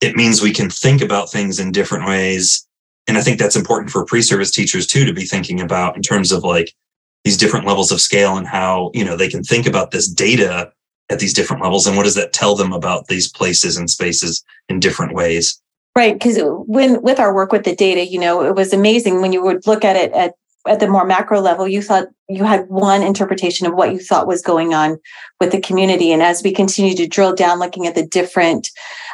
it 0.01 0.15
means 0.15 0.41
we 0.41 0.53
can 0.53 0.69
think 0.69 1.01
about 1.01 1.29
things 1.29 1.59
in 1.59 1.71
different 1.71 2.05
ways 2.05 2.65
and 3.09 3.17
I 3.17 3.21
think 3.21 3.39
that's 3.39 3.55
important 3.55 3.89
for 3.89 4.05
pre-service 4.05 4.51
teachers 4.51 4.85
too 4.85 5.03
to 5.03 5.13
be 5.13 5.25
thinking 5.25 5.61
about 5.61 5.95
in 5.95 6.03
terms 6.03 6.31
of 6.31 6.43
like 6.43 6.75
these 7.23 7.37
different 7.37 7.65
levels 7.65 7.91
of 7.91 8.01
scale 8.01 8.37
and 8.37 8.47
how, 8.47 8.91
you 8.93 9.03
know, 9.03 9.15
they 9.15 9.29
can 9.29 9.43
think 9.43 9.65
about 9.65 9.91
this 9.91 10.07
data 10.07 10.71
at 11.09 11.19
these 11.19 11.33
different 11.33 11.61
levels 11.63 11.87
and 11.87 11.97
what 11.97 12.03
does 12.03 12.15
that 12.15 12.33
tell 12.33 12.55
them 12.55 12.71
about 12.71 13.07
these 13.07 13.29
places 13.31 13.77
and 13.77 13.89
spaces 13.89 14.43
in 14.69 14.79
different 14.79 15.13
ways. 15.13 15.61
Right, 15.95 16.13
because 16.13 16.39
when 16.67 17.01
with 17.01 17.19
our 17.19 17.33
work 17.33 17.51
with 17.51 17.65
the 17.65 17.75
data, 17.75 18.05
you 18.05 18.19
know, 18.19 18.43
it 18.43 18.55
was 18.55 18.73
amazing 18.73 19.21
when 19.21 19.33
you 19.33 19.43
would 19.43 19.65
look 19.65 19.83
at 19.83 19.95
it 19.95 20.11
at 20.13 20.35
at 20.69 20.79
the 20.79 20.87
more 20.87 21.03
macro 21.03 21.41
level, 21.41 21.67
you 21.67 21.81
thought 21.81 22.07
you 22.29 22.43
had 22.43 22.69
one 22.69 23.01
interpretation 23.01 23.65
of 23.65 23.73
what 23.73 23.91
you 23.91 23.99
thought 23.99 24.27
was 24.27 24.43
going 24.43 24.71
on 24.71 24.99
with 25.39 25.51
the 25.51 25.59
community. 25.59 26.11
And 26.11 26.21
as 26.21 26.43
we 26.43 26.53
continue 26.53 26.95
to 26.95 27.07
drill 27.07 27.33
down, 27.33 27.57
looking 27.57 27.87
at 27.87 27.95
the 27.95 28.05
different 28.05 28.69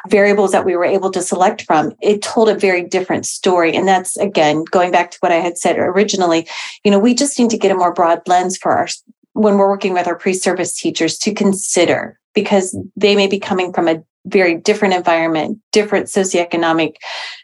variables 0.10 0.52
that 0.52 0.66
we 0.66 0.76
were 0.76 0.84
able 0.84 1.12
to 1.12 1.22
select 1.22 1.62
from, 1.62 1.94
it 2.02 2.22
told 2.22 2.50
a 2.50 2.60
very 2.60 2.84
different 2.84 3.26
story. 3.26 3.74
And 3.74 3.88
that's 3.88 4.18
again, 4.18 4.66
going 4.66 4.92
back 4.92 5.12
to 5.12 5.18
what 5.22 5.32
I 5.32 5.38
had 5.38 5.58
said 5.58 5.78
originally, 5.80 6.46
you 6.84 6.92
know, 6.92 7.00
we 7.00 7.16
just 7.16 7.40
need 7.40 7.50
to 7.52 7.58
get 7.58 7.72
a 7.72 7.76
more 7.76 7.94
broad 7.94 8.22
lens 8.28 8.58
for 8.58 8.74
our 8.74 8.90
when 9.32 9.58
we're 9.58 9.70
working 9.70 9.94
with 9.94 10.08
our 10.08 10.16
pre-service 10.16 10.78
teachers 10.78 11.18
to 11.20 11.34
consider 11.34 12.20
because 12.34 12.78
they 12.96 13.16
may 13.16 13.28
be 13.28 13.40
coming 13.40 13.72
from 13.72 13.88
a 13.88 14.04
very 14.26 14.56
different 14.56 14.94
environment, 14.94 15.60
different 15.72 16.08
socioeconomic 16.08 16.96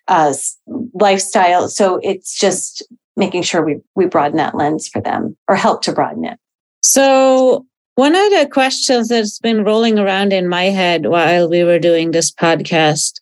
uh, 0.07 0.33
lifestyle. 0.93 1.69
So 1.69 1.99
it's 2.03 2.37
just 2.37 2.83
making 3.17 3.43
sure 3.43 3.63
we 3.63 3.77
we 3.95 4.05
broaden 4.05 4.37
that 4.37 4.55
lens 4.55 4.87
for 4.87 5.01
them 5.01 5.35
or 5.47 5.55
help 5.55 5.81
to 5.83 5.91
broaden 5.91 6.25
it. 6.25 6.39
So 6.81 7.65
one 7.95 8.15
of 8.15 8.31
the 8.31 8.47
questions 8.51 9.09
that's 9.09 9.39
been 9.39 9.63
rolling 9.63 9.99
around 9.99 10.33
in 10.33 10.47
my 10.47 10.65
head 10.65 11.07
while 11.07 11.49
we 11.49 11.63
were 11.63 11.79
doing 11.79 12.11
this 12.11 12.31
podcast 12.31 13.19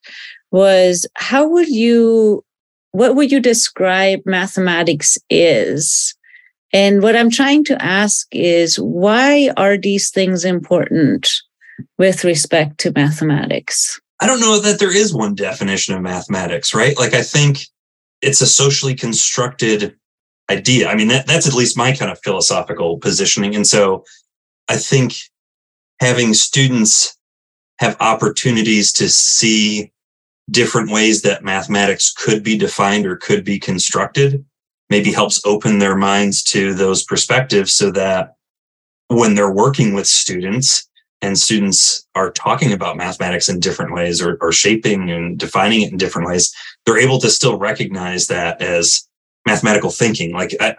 was 0.51 1.07
how 1.15 1.47
would 1.47 1.69
you 1.69 2.43
what 2.91 3.15
would 3.15 3.31
you 3.31 3.39
describe 3.39 4.21
mathematics 4.25 5.17
is? 5.29 6.15
And 6.71 7.01
what 7.01 7.15
I'm 7.15 7.29
trying 7.29 7.63
to 7.65 7.81
ask 7.81 8.27
is 8.31 8.77
why 8.77 9.51
are 9.57 9.77
these 9.77 10.09
things 10.11 10.45
important 10.45 11.29
with 11.97 12.23
respect 12.23 12.79
to 12.79 12.91
mathematics? 12.91 13.99
I 14.19 14.27
don't 14.27 14.41
know 14.41 14.59
that 14.59 14.79
there 14.79 14.95
is 14.95 15.13
one 15.13 15.33
definition 15.33 15.95
of 15.95 16.01
mathematics, 16.01 16.73
right? 16.73 16.97
Like 16.97 17.13
I 17.13 17.21
think 17.21 17.67
it's 18.21 18.41
a 18.41 18.47
socially 18.47 18.95
constructed 18.95 19.95
idea. 20.49 20.89
I 20.89 20.95
mean, 20.95 21.07
that, 21.09 21.27
that's 21.27 21.47
at 21.47 21.53
least 21.53 21.77
my 21.77 21.93
kind 21.93 22.11
of 22.11 22.19
philosophical 22.23 22.97
positioning. 22.97 23.55
And 23.55 23.67
so 23.67 24.03
I 24.67 24.77
think 24.77 25.13
having 25.99 26.33
students 26.33 27.17
have 27.79 27.97
opportunities 27.99 28.91
to 28.93 29.09
see 29.09 29.91
different 30.49 30.91
ways 30.91 31.21
that 31.21 31.43
mathematics 31.43 32.11
could 32.11 32.43
be 32.43 32.57
defined 32.57 33.05
or 33.05 33.15
could 33.15 33.43
be 33.43 33.59
constructed 33.59 34.43
maybe 34.89 35.11
helps 35.11 35.39
open 35.45 35.79
their 35.79 35.95
minds 35.95 36.41
to 36.41 36.73
those 36.73 37.03
perspectives 37.03 37.75
so 37.75 37.91
that 37.91 38.35
when 39.07 39.35
they're 39.35 39.53
working 39.53 39.93
with 39.93 40.07
students 40.07 40.87
and 41.21 41.37
students 41.37 42.07
are 42.15 42.31
talking 42.31 42.73
about 42.73 42.97
mathematics 42.97 43.49
in 43.49 43.59
different 43.59 43.93
ways 43.93 44.21
or, 44.21 44.37
or 44.41 44.51
shaping 44.51 45.11
and 45.11 45.37
defining 45.37 45.81
it 45.81 45.91
in 45.91 45.97
different 45.97 46.27
ways, 46.27 46.53
they're 46.85 46.99
able 46.99 47.19
to 47.19 47.29
still 47.29 47.57
recognize 47.57 48.27
that 48.27 48.61
as 48.61 49.07
mathematical 49.45 49.89
thinking. 49.89 50.33
Like 50.33 50.55
I, 50.59 50.75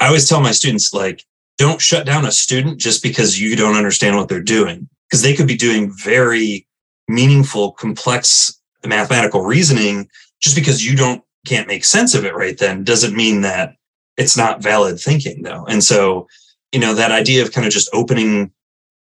I 0.00 0.06
always 0.06 0.28
tell 0.28 0.40
my 0.40 0.52
students, 0.52 0.92
like, 0.92 1.24
don't 1.56 1.80
shut 1.80 2.04
down 2.04 2.26
a 2.26 2.32
student 2.32 2.80
just 2.80 3.02
because 3.02 3.40
you 3.40 3.54
don't 3.56 3.76
understand 3.76 4.16
what 4.16 4.28
they're 4.28 4.42
doing, 4.42 4.88
because 5.08 5.22
they 5.22 5.34
could 5.34 5.46
be 5.46 5.56
doing 5.56 5.92
very 6.02 6.66
meaningful, 7.08 7.72
complex 7.72 8.60
mathematical 8.84 9.42
reasoning 9.42 10.08
just 10.40 10.56
because 10.56 10.84
you 10.84 10.96
don't 10.96 11.22
can't 11.46 11.68
make 11.68 11.84
sense 11.84 12.14
of 12.14 12.24
it 12.24 12.34
right 12.34 12.58
then 12.58 12.84
doesn't 12.84 13.14
mean 13.14 13.42
that 13.42 13.74
it's 14.16 14.36
not 14.36 14.62
valid 14.62 14.98
thinking 14.98 15.42
though. 15.42 15.64
And 15.66 15.82
so, 15.82 16.26
you 16.72 16.80
know, 16.80 16.94
that 16.94 17.12
idea 17.12 17.42
of 17.42 17.52
kind 17.52 17.66
of 17.66 17.72
just 17.72 17.90
opening 17.92 18.50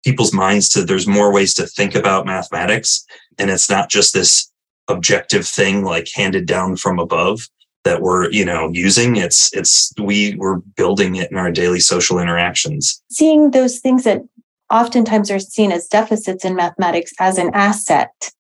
people's 0.05 0.33
minds 0.33 0.69
to 0.71 0.85
there's 0.85 1.07
more 1.07 1.33
ways 1.33 1.55
to 1.55 1.67
think 1.67 1.95
about 1.95 2.27
mathematics 2.27 3.05
and 3.39 3.51
it's 3.51 3.69
not 3.69 3.91
just 3.91 4.15
this 4.15 4.50
objective 4.89 5.47
thing 5.47 5.85
like 5.85 6.09
handed 6.15 6.47
down 6.47 6.77
from 6.77 6.99
above 6.99 7.49
that 7.85 8.03
we're 8.03 8.31
you 8.31 8.45
know 8.45 8.69
using 8.73 9.17
it's 9.17 9.53
it's 9.55 9.93
we 10.01 10.35
we're 10.37 10.57
building 10.77 11.17
it 11.17 11.31
in 11.31 11.37
our 11.37 11.51
daily 11.51 11.81
social 11.81 12.19
interactions. 12.19 13.03
Seeing 13.11 13.53
those 13.53 13.79
things 13.79 14.05
that 14.05 14.23
oftentimes 14.71 15.31
are 15.31 15.41
seen 15.41 15.73
as 15.73 15.87
deficits 15.87 16.45
in 16.45 16.55
mathematics 16.55 17.13
as 17.19 17.39
an 17.39 17.51
asset 17.55 18.31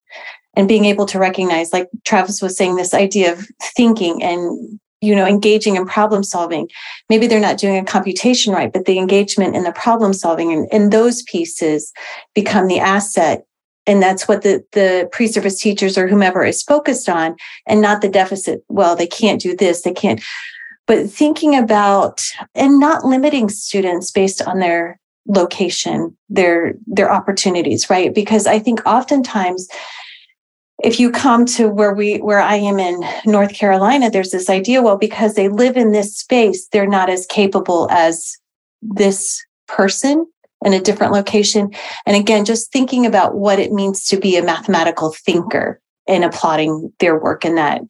and 0.54 0.68
being 0.68 0.84
able 0.84 1.06
to 1.06 1.18
recognize 1.18 1.72
like 1.72 1.88
travis 2.04 2.42
was 2.42 2.56
saying 2.56 2.76
this 2.76 2.94
idea 2.94 3.32
of 3.32 3.46
thinking 3.76 4.22
and 4.22 4.78
you 5.00 5.14
know 5.16 5.26
engaging 5.26 5.76
in 5.76 5.86
problem 5.86 6.22
solving. 6.22 6.68
Maybe 7.08 7.26
they're 7.26 7.40
not 7.40 7.58
doing 7.58 7.78
a 7.78 7.84
computation 7.84 8.52
right 8.52 8.72
but 8.72 8.84
the 8.84 8.98
engagement 8.98 9.56
in 9.56 9.64
the 9.64 9.72
problem 9.72 10.12
solving 10.12 10.52
and, 10.52 10.68
and 10.70 10.92
those 10.92 11.22
pieces 11.22 11.92
become 12.34 12.66
the 12.66 12.80
asset 12.80 13.44
and 13.86 14.02
that's 14.02 14.28
what 14.28 14.42
the 14.42 14.64
the 14.72 15.08
pre-service 15.12 15.60
teachers 15.60 15.96
or 15.96 16.06
whomever 16.06 16.44
is 16.44 16.62
focused 16.62 17.08
on 17.08 17.36
and 17.66 17.80
not 17.80 18.02
the 18.02 18.08
deficit 18.08 18.62
well 18.68 18.96
they 18.96 19.06
can't 19.06 19.40
do 19.40 19.56
this 19.56 19.82
they 19.82 19.92
can't. 19.92 20.20
But 20.86 21.08
thinking 21.08 21.56
about 21.56 22.20
and 22.54 22.80
not 22.80 23.04
limiting 23.04 23.48
students 23.48 24.10
based 24.10 24.42
on 24.42 24.58
their 24.58 24.98
location 25.26 26.16
their 26.28 26.74
their 26.86 27.12
opportunities 27.12 27.88
right? 27.90 28.14
Because 28.14 28.46
i 28.46 28.58
think 28.58 28.80
oftentimes 28.86 29.68
if 30.82 30.98
you 30.98 31.10
come 31.10 31.44
to 31.44 31.68
where 31.68 31.92
we 31.92 32.18
where 32.18 32.40
i 32.40 32.56
am 32.56 32.78
in 32.78 33.04
north 33.26 33.52
carolina 33.54 34.10
there's 34.10 34.30
this 34.30 34.48
idea 34.48 34.82
well 34.82 34.96
because 34.96 35.34
they 35.34 35.48
live 35.48 35.76
in 35.76 35.92
this 35.92 36.16
space 36.16 36.66
they're 36.68 36.86
not 36.86 37.10
as 37.10 37.26
capable 37.26 37.86
as 37.90 38.36
this 38.80 39.44
person 39.68 40.26
in 40.64 40.72
a 40.72 40.80
different 40.80 41.12
location 41.12 41.70
and 42.06 42.16
again 42.16 42.44
just 42.44 42.72
thinking 42.72 43.06
about 43.06 43.36
what 43.36 43.58
it 43.58 43.72
means 43.72 44.04
to 44.04 44.16
be 44.16 44.36
a 44.36 44.42
mathematical 44.42 45.12
thinker 45.12 45.80
and 46.08 46.24
applauding 46.24 46.92
their 46.98 47.18
work 47.18 47.44
in 47.44 47.54
that 47.54 47.82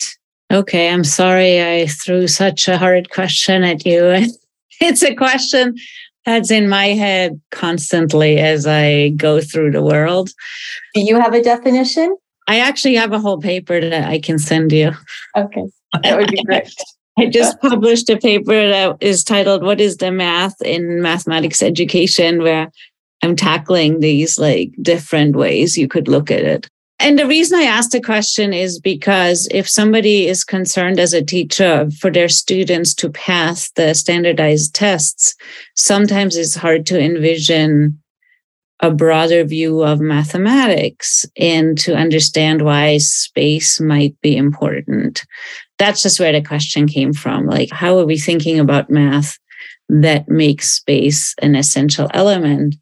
okay 0.52 0.90
i'm 0.90 1.04
sorry 1.04 1.62
i 1.62 1.86
threw 1.86 2.26
such 2.26 2.68
a 2.68 2.78
hard 2.78 3.10
question 3.10 3.62
at 3.62 3.84
you 3.84 4.26
it's 4.80 5.02
a 5.02 5.14
question 5.14 5.74
that's 6.26 6.50
in 6.50 6.68
my 6.68 6.88
head 6.88 7.40
constantly 7.50 8.38
as 8.38 8.66
i 8.66 9.08
go 9.10 9.40
through 9.40 9.70
the 9.70 9.82
world 9.82 10.30
do 10.94 11.00
you 11.00 11.18
have 11.18 11.34
a 11.34 11.42
definition 11.42 12.16
I 12.50 12.58
actually 12.58 12.96
have 12.96 13.12
a 13.12 13.20
whole 13.20 13.38
paper 13.38 13.80
that 13.80 14.08
I 14.08 14.18
can 14.18 14.36
send 14.40 14.72
you. 14.72 14.90
Okay. 15.36 15.62
That 16.02 16.18
would 16.18 16.32
be 16.32 16.42
great. 16.42 16.74
I 17.18 17.26
just 17.26 17.60
published 17.60 18.08
a 18.08 18.16
paper 18.16 18.68
that 18.68 18.96
is 19.00 19.24
titled 19.24 19.62
What 19.62 19.80
is 19.80 19.98
the 19.98 20.10
Math 20.10 20.60
in 20.62 21.02
Mathematics 21.02 21.62
Education, 21.62 22.42
where 22.42 22.70
I'm 23.22 23.36
tackling 23.36 24.00
these 24.00 24.38
like 24.38 24.72
different 24.80 25.36
ways 25.36 25.76
you 25.76 25.88
could 25.88 26.08
look 26.08 26.30
at 26.30 26.42
it. 26.42 26.68
And 26.98 27.18
the 27.18 27.26
reason 27.26 27.58
I 27.58 27.62
asked 27.62 27.92
the 27.92 28.00
question 28.00 28.52
is 28.52 28.78
because 28.78 29.48
if 29.50 29.66
somebody 29.66 30.28
is 30.28 30.44
concerned 30.44 31.00
as 31.00 31.14
a 31.14 31.24
teacher 31.24 31.88
for 31.98 32.10
their 32.10 32.28
students 32.28 32.92
to 32.96 33.08
pass 33.08 33.70
the 33.70 33.94
standardized 33.94 34.74
tests, 34.74 35.34
sometimes 35.74 36.36
it's 36.36 36.54
hard 36.54 36.84
to 36.86 37.00
envision 37.00 37.98
a 38.80 38.90
broader 38.90 39.44
view 39.44 39.82
of 39.82 40.00
mathematics 40.00 41.24
and 41.38 41.78
to 41.78 41.94
understand 41.94 42.62
why 42.62 42.98
space 42.98 43.80
might 43.80 44.18
be 44.20 44.36
important. 44.36 45.24
That's 45.80 46.02
just 46.02 46.20
where 46.20 46.32
the 46.32 46.42
question 46.42 46.86
came 46.86 47.14
from. 47.14 47.46
Like, 47.46 47.70
how 47.72 47.98
are 47.98 48.04
we 48.04 48.18
thinking 48.18 48.60
about 48.60 48.90
math 48.90 49.38
that 49.88 50.28
makes 50.28 50.70
space 50.70 51.34
an 51.40 51.54
essential 51.56 52.10
element? 52.12 52.76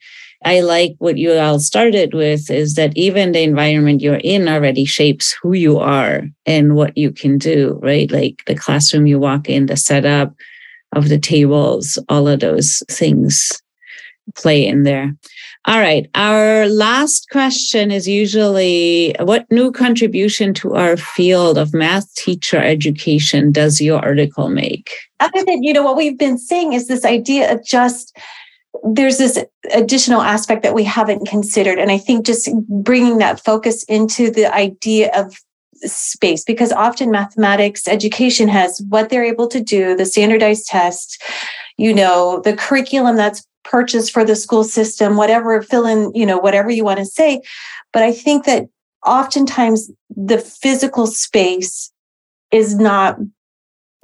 I 0.45 0.61
like 0.61 0.97
what 0.99 1.17
you 1.17 1.33
all 1.35 1.61
started 1.61 2.13
with 2.13 2.51
is 2.51 2.75
that 2.75 2.97
even 2.97 3.31
the 3.31 3.43
environment 3.43 4.01
you're 4.03 4.21
in 4.25 4.49
already 4.49 4.85
shapes 4.85 5.33
who 5.41 5.53
you 5.53 5.79
are 5.79 6.23
and 6.45 6.75
what 6.75 6.99
you 6.99 7.13
can 7.13 7.39
do, 7.39 7.79
right? 7.85 8.11
Like 8.11 8.43
the 8.47 8.57
classroom 8.57 9.07
you 9.07 9.21
walk 9.21 9.49
in, 9.49 9.67
the 9.67 9.77
setup 9.77 10.35
of 10.93 11.09
the 11.09 11.21
tables, 11.21 12.01
all 12.09 12.27
of 12.27 12.41
those 12.41 12.83
things 12.91 13.63
play 14.35 14.67
in 14.67 14.83
there. 14.83 15.15
All 15.67 15.81
right. 15.81 16.09
Our 16.15 16.67
last 16.69 17.29
question 17.31 17.91
is 17.91 18.09
usually 18.09 19.15
what 19.21 19.51
new 19.51 19.71
contribution 19.71 20.55
to 20.55 20.75
our 20.75 20.97
field 20.97 21.59
of 21.59 21.75
math 21.75 22.15
teacher 22.15 22.59
education 22.59 23.53
does 23.53 23.81
your 23.81 23.99
article 23.99 24.49
make? 24.49 24.91
Other 25.21 25.45
than, 25.45 25.63
you 25.63 25.73
know, 25.73 25.83
what 25.83 25.97
we've 25.97 26.19
been 26.19 26.39
saying 26.39 26.73
is 26.73 26.89
this 26.89 27.05
idea 27.05 27.53
of 27.53 27.65
just 27.65 28.17
there's 28.85 29.19
this 29.19 29.45
additional 29.75 30.23
aspect 30.23 30.63
that 30.63 30.75
we 30.75 30.85
haven't 30.85 31.27
considered. 31.27 31.79
And 31.79 31.91
I 31.91 31.99
think 31.99 32.25
just 32.25 32.49
bringing 32.69 33.19
that 33.19 33.43
focus 33.45 33.83
into 33.85 34.31
the 34.31 34.53
idea 34.55 35.11
of 35.15 35.37
space 35.83 36.45
because 36.45 36.73
often 36.73 37.11
mathematics 37.11 37.87
education 37.89 38.49
has 38.49 38.83
what 38.89 39.11
they're 39.11 39.25
able 39.25 39.49
to 39.49 39.61
do, 39.61 39.97
the 39.97 40.07
standardized 40.07 40.67
tests, 40.67 41.19
you 41.77 41.95
know, 41.95 42.41
the 42.45 42.57
curriculum 42.57 43.17
that's 43.17 43.47
purchase 43.69 44.09
for 44.09 44.25
the 44.25 44.35
school 44.35 44.65
system, 44.65 45.17
whatever, 45.17 45.61
fill 45.63 45.87
in, 45.87 46.11
you 46.15 46.25
know, 46.25 46.39
whatever 46.39 46.71
you 46.71 46.85
want 46.85 46.99
to 46.99 47.05
say. 47.05 47.43
But 47.93 48.03
I 48.03 48.13
think 48.13 48.45
that 48.47 48.65
oftentimes 49.07 49.91
the 50.09 50.39
physical 50.39 51.07
space 51.07 51.93
is 52.51 52.77
not 52.77 53.19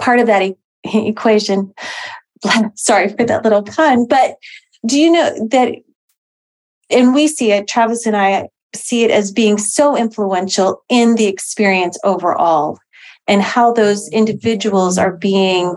part 0.00 0.20
of 0.20 0.27
that 0.27 0.42
e- 0.42 0.57
equation. 1.09 1.72
Sorry 2.74 3.09
for 3.09 3.24
that 3.24 3.42
little 3.42 3.62
pun, 3.62 4.07
but 4.07 4.37
do 4.87 5.00
you 5.00 5.11
know 5.11 5.48
that? 5.50 5.74
And 6.90 7.14
we 7.14 7.27
see 7.27 7.50
it, 7.50 7.66
Travis 7.66 8.07
and 8.07 8.14
I 8.14 8.48
see 8.77 9.05
it 9.05 9.11
as 9.11 9.33
being 9.33 9.57
so 9.57 9.96
influential 9.96 10.83
in 10.90 11.14
the 11.14 11.27
experience 11.27 11.98
overall 12.05 12.79
and 13.27 13.40
how 13.40 13.72
those 13.72 14.09
individuals 14.11 14.98
are 14.98 15.12
being 15.12 15.74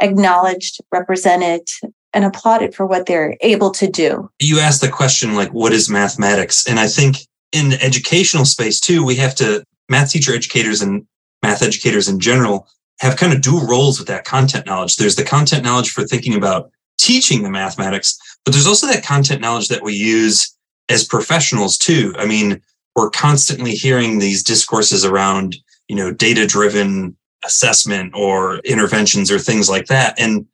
acknowledged, 0.00 0.80
represented, 0.90 1.68
and 2.14 2.24
applauded 2.24 2.74
for 2.74 2.86
what 2.86 3.06
they're 3.06 3.36
able 3.40 3.70
to 3.70 3.86
do. 3.86 4.30
You 4.38 4.60
asked 4.60 4.80
the 4.80 4.88
question, 4.88 5.34
like, 5.34 5.52
what 5.52 5.72
is 5.72 5.90
mathematics? 5.90 6.66
And 6.66 6.80
I 6.80 6.88
think 6.88 7.18
in 7.52 7.70
the 7.70 7.82
educational 7.82 8.44
space 8.44 8.80
too, 8.80 9.04
we 9.04 9.16
have 9.16 9.34
to, 9.36 9.64
math 9.88 10.10
teacher 10.10 10.34
educators 10.34 10.82
and 10.82 11.06
math 11.42 11.62
educators 11.62 12.08
in 12.08 12.20
general 12.20 12.66
have 13.00 13.16
kind 13.16 13.32
of 13.32 13.40
dual 13.40 13.66
roles 13.66 13.98
with 13.98 14.08
that 14.08 14.24
content 14.24 14.66
knowledge. 14.66 14.96
There's 14.96 15.16
the 15.16 15.24
content 15.24 15.64
knowledge 15.64 15.90
for 15.90 16.04
thinking 16.04 16.34
about 16.34 16.70
teaching 16.98 17.42
the 17.42 17.50
mathematics, 17.50 18.18
but 18.44 18.52
there's 18.52 18.66
also 18.66 18.86
that 18.88 19.04
content 19.04 19.40
knowledge 19.40 19.68
that 19.68 19.84
we 19.84 19.94
use 19.94 20.54
as 20.88 21.04
professionals 21.04 21.78
too. 21.78 22.14
I 22.18 22.26
mean, 22.26 22.60
we're 22.96 23.10
constantly 23.10 23.72
hearing 23.72 24.18
these 24.18 24.42
discourses 24.42 25.04
around, 25.04 25.56
you 25.86 25.94
know, 25.94 26.12
data 26.12 26.46
driven 26.46 27.16
assessment 27.44 28.12
or 28.16 28.58
interventions 28.58 29.30
or 29.30 29.38
things 29.38 29.70
like 29.70 29.86
that. 29.86 30.18
And 30.18 30.46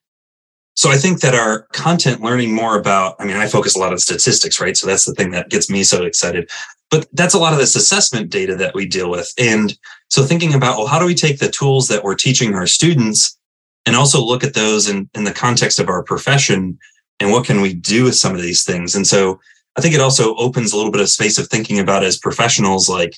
so 0.75 0.91
I 0.91 0.97
think 0.97 1.21
that 1.21 1.35
our 1.35 1.63
content 1.73 2.21
learning 2.21 2.53
more 2.53 2.77
about, 2.77 3.17
I 3.21 3.25
mean, 3.25 3.37
I 3.37 3.47
focus 3.47 3.77
a 3.77 3.79
lot 3.79 3.93
on 3.93 3.99
statistics, 3.99 4.61
right? 4.61 4.77
So 4.77 4.87
that's 4.87 5.05
the 5.05 5.15
thing 5.15 5.31
that 5.31 5.49
gets 5.49 5.71
me 5.71 5.85
so 5.85 6.05
excited. 6.05 6.51
But 6.91 7.07
that's 7.13 7.35
a 7.35 7.39
lot 7.39 7.53
of 7.53 7.59
this 7.59 7.77
assessment 7.77 8.31
data 8.31 8.57
that 8.57 8.75
we 8.75 8.87
deal 8.87 9.11
with. 9.11 9.33
And 9.39 9.77
so 10.09 10.25
thinking 10.25 10.53
about, 10.53 10.77
well, 10.79 10.87
how 10.87 10.99
do 10.99 11.07
we 11.07 11.15
take 11.15 11.39
the 11.39 11.51
tools 11.51 11.89
that 11.89 12.03
we're 12.03 12.17
teaching 12.17 12.55
our 12.55 12.67
students 12.67 13.39
and 13.87 13.95
also 13.95 14.23
look 14.23 14.43
at 14.43 14.55
those 14.55 14.89
in, 14.89 15.09
in 15.15 15.25
the 15.25 15.33
context 15.33 15.79
of 15.79 15.89
our 15.89 16.03
profession 16.03 16.79
and 17.21 17.31
what 17.31 17.47
can 17.47 17.61
we 17.61 17.75
do 17.75 18.05
with 18.05 18.17
some 18.17 18.35
of 18.35 18.43
these 18.43 18.65
things? 18.65 18.95
And 18.97 19.07
so 19.07 19.41
I 19.77 19.81
think 19.81 19.95
it 19.95 20.01
also 20.01 20.35
opens 20.37 20.73
a 20.73 20.77
little 20.77 20.93
bit 20.93 21.01
of 21.01 21.09
space 21.09 21.39
of 21.39 21.49
thinking 21.49 21.79
about 21.79 22.05
as 22.05 22.19
professionals, 22.19 22.89
like 22.89 23.17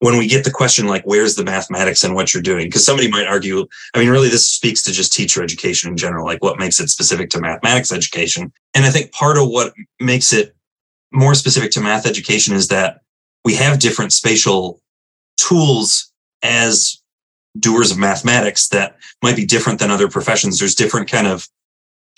when 0.00 0.16
we 0.16 0.28
get 0.28 0.44
the 0.44 0.50
question 0.50 0.86
like 0.86 1.02
where's 1.04 1.34
the 1.34 1.44
mathematics 1.44 2.04
and 2.04 2.14
what 2.14 2.32
you're 2.32 2.42
doing? 2.42 2.66
Because 2.66 2.84
somebody 2.84 3.10
might 3.10 3.26
argue 3.26 3.66
i 3.94 3.98
mean 3.98 4.08
really 4.08 4.28
this 4.28 4.48
speaks 4.48 4.82
to 4.82 4.92
just 4.92 5.12
teacher 5.12 5.42
education 5.42 5.90
in 5.90 5.96
general 5.96 6.24
like 6.24 6.42
what 6.42 6.58
makes 6.58 6.80
it 6.80 6.88
specific 6.88 7.30
to 7.30 7.40
mathematics 7.40 7.92
education. 7.92 8.52
And 8.74 8.84
i 8.84 8.90
think 8.90 9.12
part 9.12 9.38
of 9.38 9.48
what 9.48 9.72
makes 10.00 10.32
it 10.32 10.54
more 11.12 11.34
specific 11.34 11.70
to 11.72 11.80
math 11.80 12.06
education 12.06 12.54
is 12.54 12.68
that 12.68 13.00
we 13.44 13.54
have 13.54 13.78
different 13.78 14.12
spatial 14.12 14.80
tools 15.38 16.12
as 16.42 17.00
doers 17.58 17.90
of 17.90 17.98
mathematics 17.98 18.68
that 18.68 18.96
might 19.22 19.36
be 19.36 19.46
different 19.46 19.78
than 19.78 19.90
other 19.90 20.08
professions. 20.08 20.58
There's 20.58 20.74
different 20.74 21.10
kind 21.10 21.26
of 21.26 21.48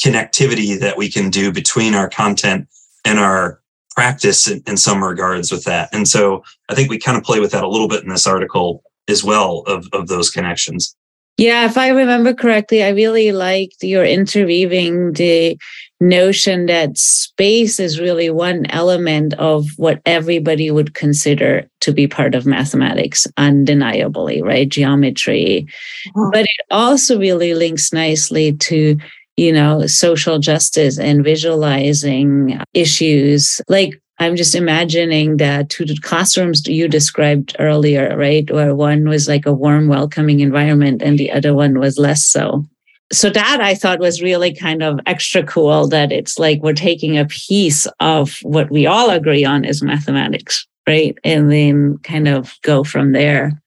connectivity 0.02 0.78
that 0.80 0.96
we 0.96 1.10
can 1.10 1.30
do 1.30 1.52
between 1.52 1.94
our 1.94 2.08
content 2.08 2.68
and 3.04 3.18
our 3.18 3.59
practice 4.00 4.48
in, 4.48 4.62
in 4.66 4.78
some 4.78 5.04
regards 5.04 5.52
with 5.52 5.64
that. 5.64 5.90
And 5.92 6.08
so 6.08 6.42
I 6.70 6.74
think 6.74 6.88
we 6.88 6.98
kind 6.98 7.18
of 7.18 7.22
play 7.22 7.38
with 7.38 7.52
that 7.52 7.64
a 7.64 7.68
little 7.68 7.86
bit 7.86 8.02
in 8.02 8.08
this 8.08 8.26
article 8.26 8.82
as 9.08 9.22
well 9.22 9.62
of, 9.66 9.86
of 9.92 10.08
those 10.08 10.30
connections. 10.30 10.96
Yeah, 11.36 11.66
if 11.66 11.76
I 11.76 11.88
remember 11.88 12.32
correctly, 12.32 12.82
I 12.82 12.90
really 12.90 13.32
liked 13.32 13.82
your 13.82 14.06
interweaving 14.06 15.12
the 15.12 15.58
notion 16.00 16.64
that 16.64 16.96
space 16.96 17.78
is 17.78 18.00
really 18.00 18.30
one 18.30 18.64
element 18.70 19.34
of 19.34 19.66
what 19.76 20.00
everybody 20.06 20.70
would 20.70 20.94
consider 20.94 21.68
to 21.80 21.92
be 21.92 22.06
part 22.06 22.34
of 22.34 22.46
mathematics, 22.46 23.26
undeniably, 23.36 24.40
right? 24.40 24.66
Geometry. 24.66 25.66
Mm-hmm. 26.08 26.30
But 26.32 26.44
it 26.44 26.66
also 26.70 27.18
really 27.18 27.52
links 27.52 27.92
nicely 27.92 28.54
to 28.54 28.96
you 29.40 29.50
know, 29.50 29.86
social 29.86 30.38
justice 30.38 30.98
and 30.98 31.24
visualizing 31.24 32.60
issues. 32.74 33.58
Like 33.68 33.98
I'm 34.18 34.36
just 34.36 34.54
imagining 34.54 35.38
that 35.38 35.70
two 35.70 35.86
classrooms 36.02 36.66
you 36.66 36.88
described 36.88 37.56
earlier, 37.58 38.14
right? 38.18 38.48
Where 38.50 38.74
one 38.74 39.08
was 39.08 39.28
like 39.28 39.46
a 39.46 39.54
warm, 39.54 39.88
welcoming 39.88 40.40
environment 40.40 41.00
and 41.00 41.18
the 41.18 41.32
other 41.32 41.54
one 41.54 41.78
was 41.78 41.98
less 41.98 42.26
so. 42.26 42.66
So 43.14 43.30
that 43.30 43.62
I 43.62 43.74
thought 43.74 43.98
was 43.98 44.20
really 44.20 44.54
kind 44.54 44.82
of 44.82 45.00
extra 45.06 45.42
cool 45.42 45.88
that 45.88 46.12
it's 46.12 46.38
like 46.38 46.60
we're 46.62 46.74
taking 46.74 47.16
a 47.16 47.24
piece 47.24 47.86
of 47.98 48.36
what 48.42 48.70
we 48.70 48.86
all 48.86 49.08
agree 49.08 49.46
on 49.46 49.64
is 49.64 49.82
mathematics, 49.82 50.66
right? 50.86 51.16
And 51.24 51.50
then 51.50 51.96
kind 52.02 52.28
of 52.28 52.58
go 52.60 52.84
from 52.84 53.12
there. 53.12 53.58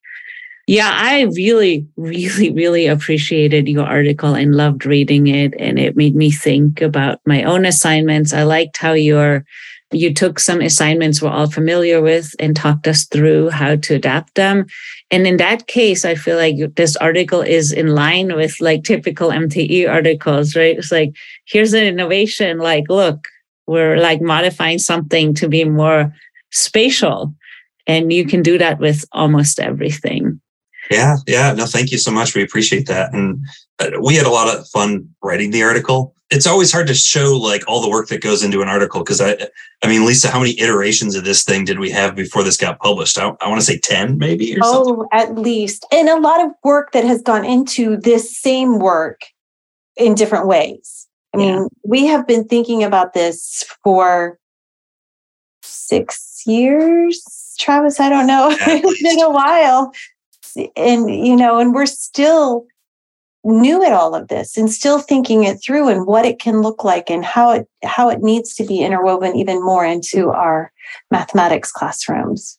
Yeah, 0.67 0.89
I 0.93 1.23
really, 1.23 1.87
really, 1.97 2.51
really 2.51 2.87
appreciated 2.87 3.67
your 3.67 3.85
article 3.85 4.33
and 4.35 4.55
loved 4.55 4.85
reading 4.85 5.27
it. 5.27 5.53
And 5.59 5.77
it 5.77 5.95
made 5.95 6.15
me 6.15 6.31
think 6.31 6.81
about 6.81 7.19
my 7.25 7.43
own 7.43 7.65
assignments. 7.65 8.33
I 8.33 8.43
liked 8.43 8.77
how 8.77 8.93
your 8.93 9.45
you 9.91 10.11
took 10.11 10.39
some 10.39 10.59
assignments 10.59 11.21
we're 11.21 11.29
all 11.29 11.49
familiar 11.51 12.01
with 12.01 12.33
and 12.39 12.55
talked 12.55 12.87
us 12.87 13.05
through 13.05 13.51
how 13.51 13.75
to 13.75 13.93
adapt 13.93 14.33
them. 14.33 14.65
And 15.11 15.27
in 15.27 15.37
that 15.37 15.67
case, 15.67 16.03
I 16.03 16.15
feel 16.15 16.35
like 16.35 16.55
this 16.75 16.95
article 16.95 17.41
is 17.41 17.71
in 17.71 17.93
line 17.93 18.35
with 18.35 18.59
like 18.59 18.83
typical 18.83 19.29
MTE 19.29 19.87
articles, 19.87 20.55
right? 20.55 20.75
It's 20.75 20.91
like, 20.91 21.13
here's 21.45 21.73
an 21.73 21.83
innovation. 21.83 22.57
Like, 22.57 22.85
look, 22.89 23.27
we're 23.67 23.97
like 23.97 24.19
modifying 24.19 24.79
something 24.79 25.35
to 25.35 25.47
be 25.47 25.63
more 25.63 26.11
spatial. 26.51 27.35
And 27.85 28.11
you 28.11 28.25
can 28.25 28.41
do 28.41 28.57
that 28.57 28.79
with 28.79 29.05
almost 29.11 29.59
everything. 29.59 30.41
Yeah, 30.91 31.17
yeah. 31.27 31.53
No, 31.53 31.65
thank 31.65 31.91
you 31.91 31.97
so 31.97 32.11
much. 32.11 32.35
We 32.35 32.43
appreciate 32.43 32.87
that. 32.87 33.13
And 33.13 33.45
uh, 33.79 33.91
we 34.01 34.15
had 34.15 34.25
a 34.25 34.31
lot 34.31 34.53
of 34.53 34.67
fun 34.67 35.09
writing 35.21 35.51
the 35.51 35.63
article. 35.63 36.15
It's 36.29 36.47
always 36.47 36.71
hard 36.71 36.87
to 36.87 36.93
show 36.93 37.37
like 37.37 37.63
all 37.67 37.81
the 37.81 37.89
work 37.89 38.07
that 38.07 38.21
goes 38.21 38.43
into 38.43 38.61
an 38.61 38.67
article 38.67 39.01
because 39.01 39.21
I, 39.21 39.37
I 39.83 39.87
mean, 39.87 40.05
Lisa, 40.05 40.29
how 40.29 40.39
many 40.39 40.59
iterations 40.59 41.15
of 41.15 41.23
this 41.23 41.43
thing 41.43 41.63
did 41.63 41.79
we 41.79 41.91
have 41.91 42.15
before 42.15 42.43
this 42.43 42.57
got 42.57 42.79
published? 42.79 43.17
I, 43.17 43.31
I 43.41 43.47
want 43.47 43.61
to 43.61 43.65
say 43.65 43.77
10 43.77 44.17
maybe. 44.17 44.57
oh, 44.61 44.85
something. 44.85 45.07
at 45.11 45.37
least. 45.37 45.85
And 45.91 46.09
a 46.09 46.19
lot 46.19 46.43
of 46.43 46.51
work 46.63 46.91
that 46.93 47.03
has 47.03 47.21
gone 47.21 47.45
into 47.45 47.97
this 47.97 48.35
same 48.35 48.79
work 48.79 49.21
in 49.95 50.15
different 50.15 50.47
ways. 50.47 51.07
I 51.33 51.37
mean, 51.37 51.53
yeah. 51.55 51.67
we 51.83 52.05
have 52.07 52.27
been 52.27 52.45
thinking 52.45 52.83
about 52.83 53.13
this 53.13 53.63
for 53.83 54.37
six 55.63 56.43
years, 56.45 57.55
Travis. 57.59 57.99
I 57.99 58.09
don't 58.09 58.27
know. 58.27 58.49
it's 58.59 59.01
been 59.01 59.21
a 59.21 59.31
while 59.31 59.91
and 60.75 61.09
you 61.09 61.35
know 61.35 61.59
and 61.59 61.73
we're 61.73 61.85
still 61.85 62.65
new 63.43 63.83
at 63.83 63.91
all 63.91 64.15
of 64.15 64.29
this 64.29 64.57
and 64.57 64.71
still 64.71 64.99
thinking 64.99 65.43
it 65.43 65.57
through 65.57 65.89
and 65.89 66.07
what 66.07 66.25
it 66.25 66.39
can 66.39 66.61
look 66.61 66.83
like 66.83 67.09
and 67.09 67.25
how 67.25 67.51
it 67.51 67.67
how 67.83 68.09
it 68.09 68.21
needs 68.21 68.55
to 68.55 68.65
be 68.65 68.79
interwoven 68.79 69.35
even 69.35 69.63
more 69.63 69.85
into 69.85 70.29
our 70.29 70.71
mathematics 71.11 71.71
classrooms. 71.71 72.57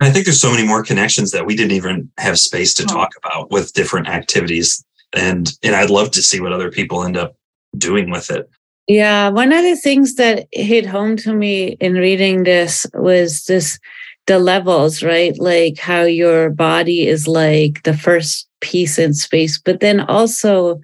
I 0.00 0.10
think 0.10 0.24
there's 0.24 0.40
so 0.40 0.50
many 0.50 0.66
more 0.66 0.82
connections 0.82 1.30
that 1.30 1.46
we 1.46 1.54
didn't 1.54 1.72
even 1.72 2.10
have 2.18 2.38
space 2.38 2.74
to 2.74 2.84
oh. 2.84 2.86
talk 2.86 3.10
about 3.16 3.50
with 3.50 3.72
different 3.74 4.08
activities. 4.08 4.84
And 5.14 5.52
and 5.62 5.74
i'd 5.74 5.90
love 5.90 6.10
to 6.12 6.22
see 6.22 6.40
what 6.40 6.54
other 6.54 6.70
people 6.70 7.04
end 7.04 7.18
up 7.18 7.36
doing 7.76 8.10
with 8.10 8.30
it. 8.30 8.48
Yeah 8.88 9.28
one 9.28 9.52
of 9.52 9.62
the 9.62 9.76
things 9.76 10.14
that 10.14 10.48
hit 10.52 10.86
home 10.86 11.16
to 11.18 11.34
me 11.34 11.76
in 11.80 11.94
reading 11.94 12.44
this 12.44 12.86
was 12.94 13.44
this 13.44 13.78
the 14.26 14.38
levels, 14.38 15.02
right? 15.02 15.38
Like 15.38 15.78
how 15.78 16.02
your 16.02 16.50
body 16.50 17.06
is 17.06 17.26
like 17.26 17.82
the 17.82 17.96
first 17.96 18.48
piece 18.60 18.98
in 18.98 19.14
space. 19.14 19.58
But 19.58 19.80
then 19.80 20.00
also, 20.00 20.80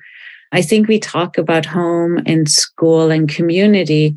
I 0.53 0.63
think 0.63 0.89
we 0.89 0.99
talk 0.99 1.39
about 1.39 1.67
home 1.67 2.21
and 2.27 2.49
school 2.51 3.11
and 3.11 3.29
community. 3.29 4.17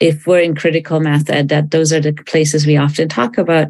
If 0.00 0.26
we're 0.26 0.40
in 0.40 0.54
critical 0.54 1.00
math 1.00 1.30
ed, 1.30 1.48
that 1.48 1.70
those 1.70 1.92
are 1.92 2.00
the 2.00 2.12
places 2.12 2.66
we 2.66 2.76
often 2.76 3.08
talk 3.08 3.38
about. 3.38 3.68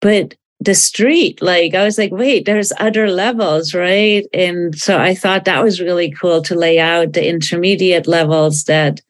But 0.00 0.34
the 0.60 0.74
street, 0.74 1.40
like 1.40 1.74
I 1.74 1.84
was 1.84 1.96
like, 1.96 2.12
wait, 2.12 2.44
there's 2.44 2.72
other 2.78 3.10
levels, 3.10 3.74
right? 3.74 4.26
And 4.34 4.76
so 4.76 4.98
I 4.98 5.14
thought 5.14 5.46
that 5.46 5.64
was 5.64 5.80
really 5.80 6.10
cool 6.10 6.42
to 6.42 6.54
lay 6.54 6.78
out 6.78 7.14
the 7.14 7.26
intermediate 7.26 8.06
levels 8.06 8.64
that 8.64 9.00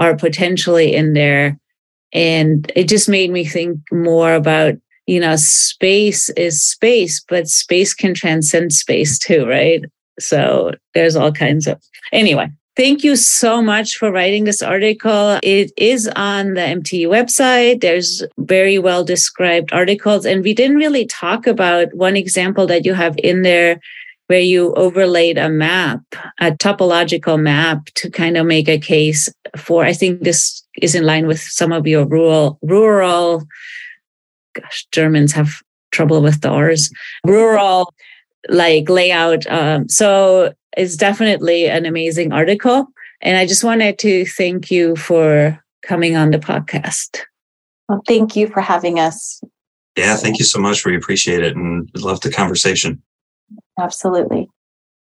are 0.00 0.16
potentially 0.16 0.94
in 0.94 1.12
there 1.12 1.58
and 2.12 2.70
it 2.74 2.88
just 2.88 3.08
made 3.08 3.30
me 3.30 3.44
think 3.44 3.78
more 3.92 4.34
about 4.34 4.74
you 5.06 5.20
know 5.20 5.36
space 5.36 6.28
is 6.30 6.62
space 6.62 7.24
but 7.28 7.48
space 7.48 7.94
can 7.94 8.14
transcend 8.14 8.72
space 8.72 9.18
too 9.18 9.46
right? 9.46 9.84
So 10.18 10.72
there's 10.94 11.16
all 11.16 11.32
kinds 11.32 11.66
of 11.66 11.80
anyway 12.12 12.50
thank 12.76 13.04
you 13.04 13.14
so 13.14 13.60
much 13.60 13.96
for 13.96 14.10
writing 14.10 14.44
this 14.44 14.62
article. 14.62 15.38
It 15.42 15.70
is 15.76 16.08
on 16.16 16.54
the 16.54 16.62
mte 16.62 17.08
website. 17.08 17.82
There's 17.82 18.22
very 18.38 18.78
well 18.78 19.04
described 19.04 19.70
articles. 19.72 20.24
And 20.24 20.42
we 20.42 20.54
didn't 20.54 20.78
really 20.78 21.04
talk 21.04 21.46
about 21.46 21.92
one 21.92 22.16
example 22.16 22.66
that 22.68 22.86
you 22.86 22.94
have 22.94 23.16
in 23.18 23.42
there 23.42 23.80
where 24.30 24.38
you 24.38 24.72
overlaid 24.74 25.36
a 25.36 25.48
map, 25.48 26.00
a 26.38 26.52
topological 26.52 27.36
map 27.36 27.86
to 27.96 28.08
kind 28.08 28.36
of 28.36 28.46
make 28.46 28.68
a 28.68 28.78
case 28.78 29.28
for, 29.56 29.84
I 29.84 29.92
think 29.92 30.20
this 30.22 30.64
is 30.80 30.94
in 30.94 31.04
line 31.04 31.26
with 31.26 31.40
some 31.40 31.72
of 31.72 31.84
your 31.84 32.06
rural, 32.06 32.56
rural, 32.62 33.42
gosh, 34.54 34.86
Germans 34.92 35.32
have 35.32 35.50
trouble 35.90 36.22
with 36.22 36.42
the 36.42 36.48
R's, 36.48 36.92
rural 37.26 37.92
like 38.48 38.88
layout. 38.88 39.48
Um, 39.48 39.88
so 39.88 40.54
it's 40.76 40.94
definitely 40.94 41.68
an 41.68 41.84
amazing 41.84 42.32
article. 42.32 42.86
And 43.22 43.36
I 43.36 43.48
just 43.48 43.64
wanted 43.64 43.98
to 43.98 44.24
thank 44.26 44.70
you 44.70 44.94
for 44.94 45.60
coming 45.84 46.14
on 46.14 46.30
the 46.30 46.38
podcast. 46.38 47.18
Well, 47.88 48.00
thank 48.06 48.36
you 48.36 48.46
for 48.46 48.60
having 48.60 49.00
us. 49.00 49.42
Yeah, 49.96 50.14
thank 50.14 50.38
you 50.38 50.44
so 50.44 50.60
much. 50.60 50.86
We 50.86 50.96
appreciate 50.96 51.42
it 51.42 51.56
and 51.56 51.90
love 51.96 52.20
the 52.20 52.30
conversation. 52.30 53.02
Absolutely. 53.78 54.48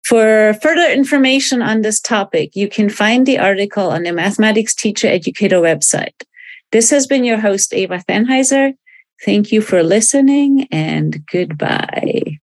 For 0.06 0.54
further 0.62 0.88
information 0.92 1.62
on 1.62 1.82
this 1.82 2.00
topic, 2.00 2.56
you 2.56 2.70
can 2.70 2.90
find 2.90 3.26
the 3.26 3.40
article 3.40 3.90
on 3.90 4.04
the 4.04 4.14
Mathematics 4.14 4.76
Teacher 4.76 5.08
Educator 5.08 5.58
website. 5.58 6.24
This 6.72 6.92
has 6.92 7.08
been 7.08 7.24
your 7.24 7.40
host, 7.40 7.74
Eva 7.74 8.04
Thanheiser. 8.08 8.74
Thank 9.24 9.52
you 9.52 9.62
for 9.62 9.82
listening 9.82 10.68
and 10.72 11.26
goodbye. 11.32 12.40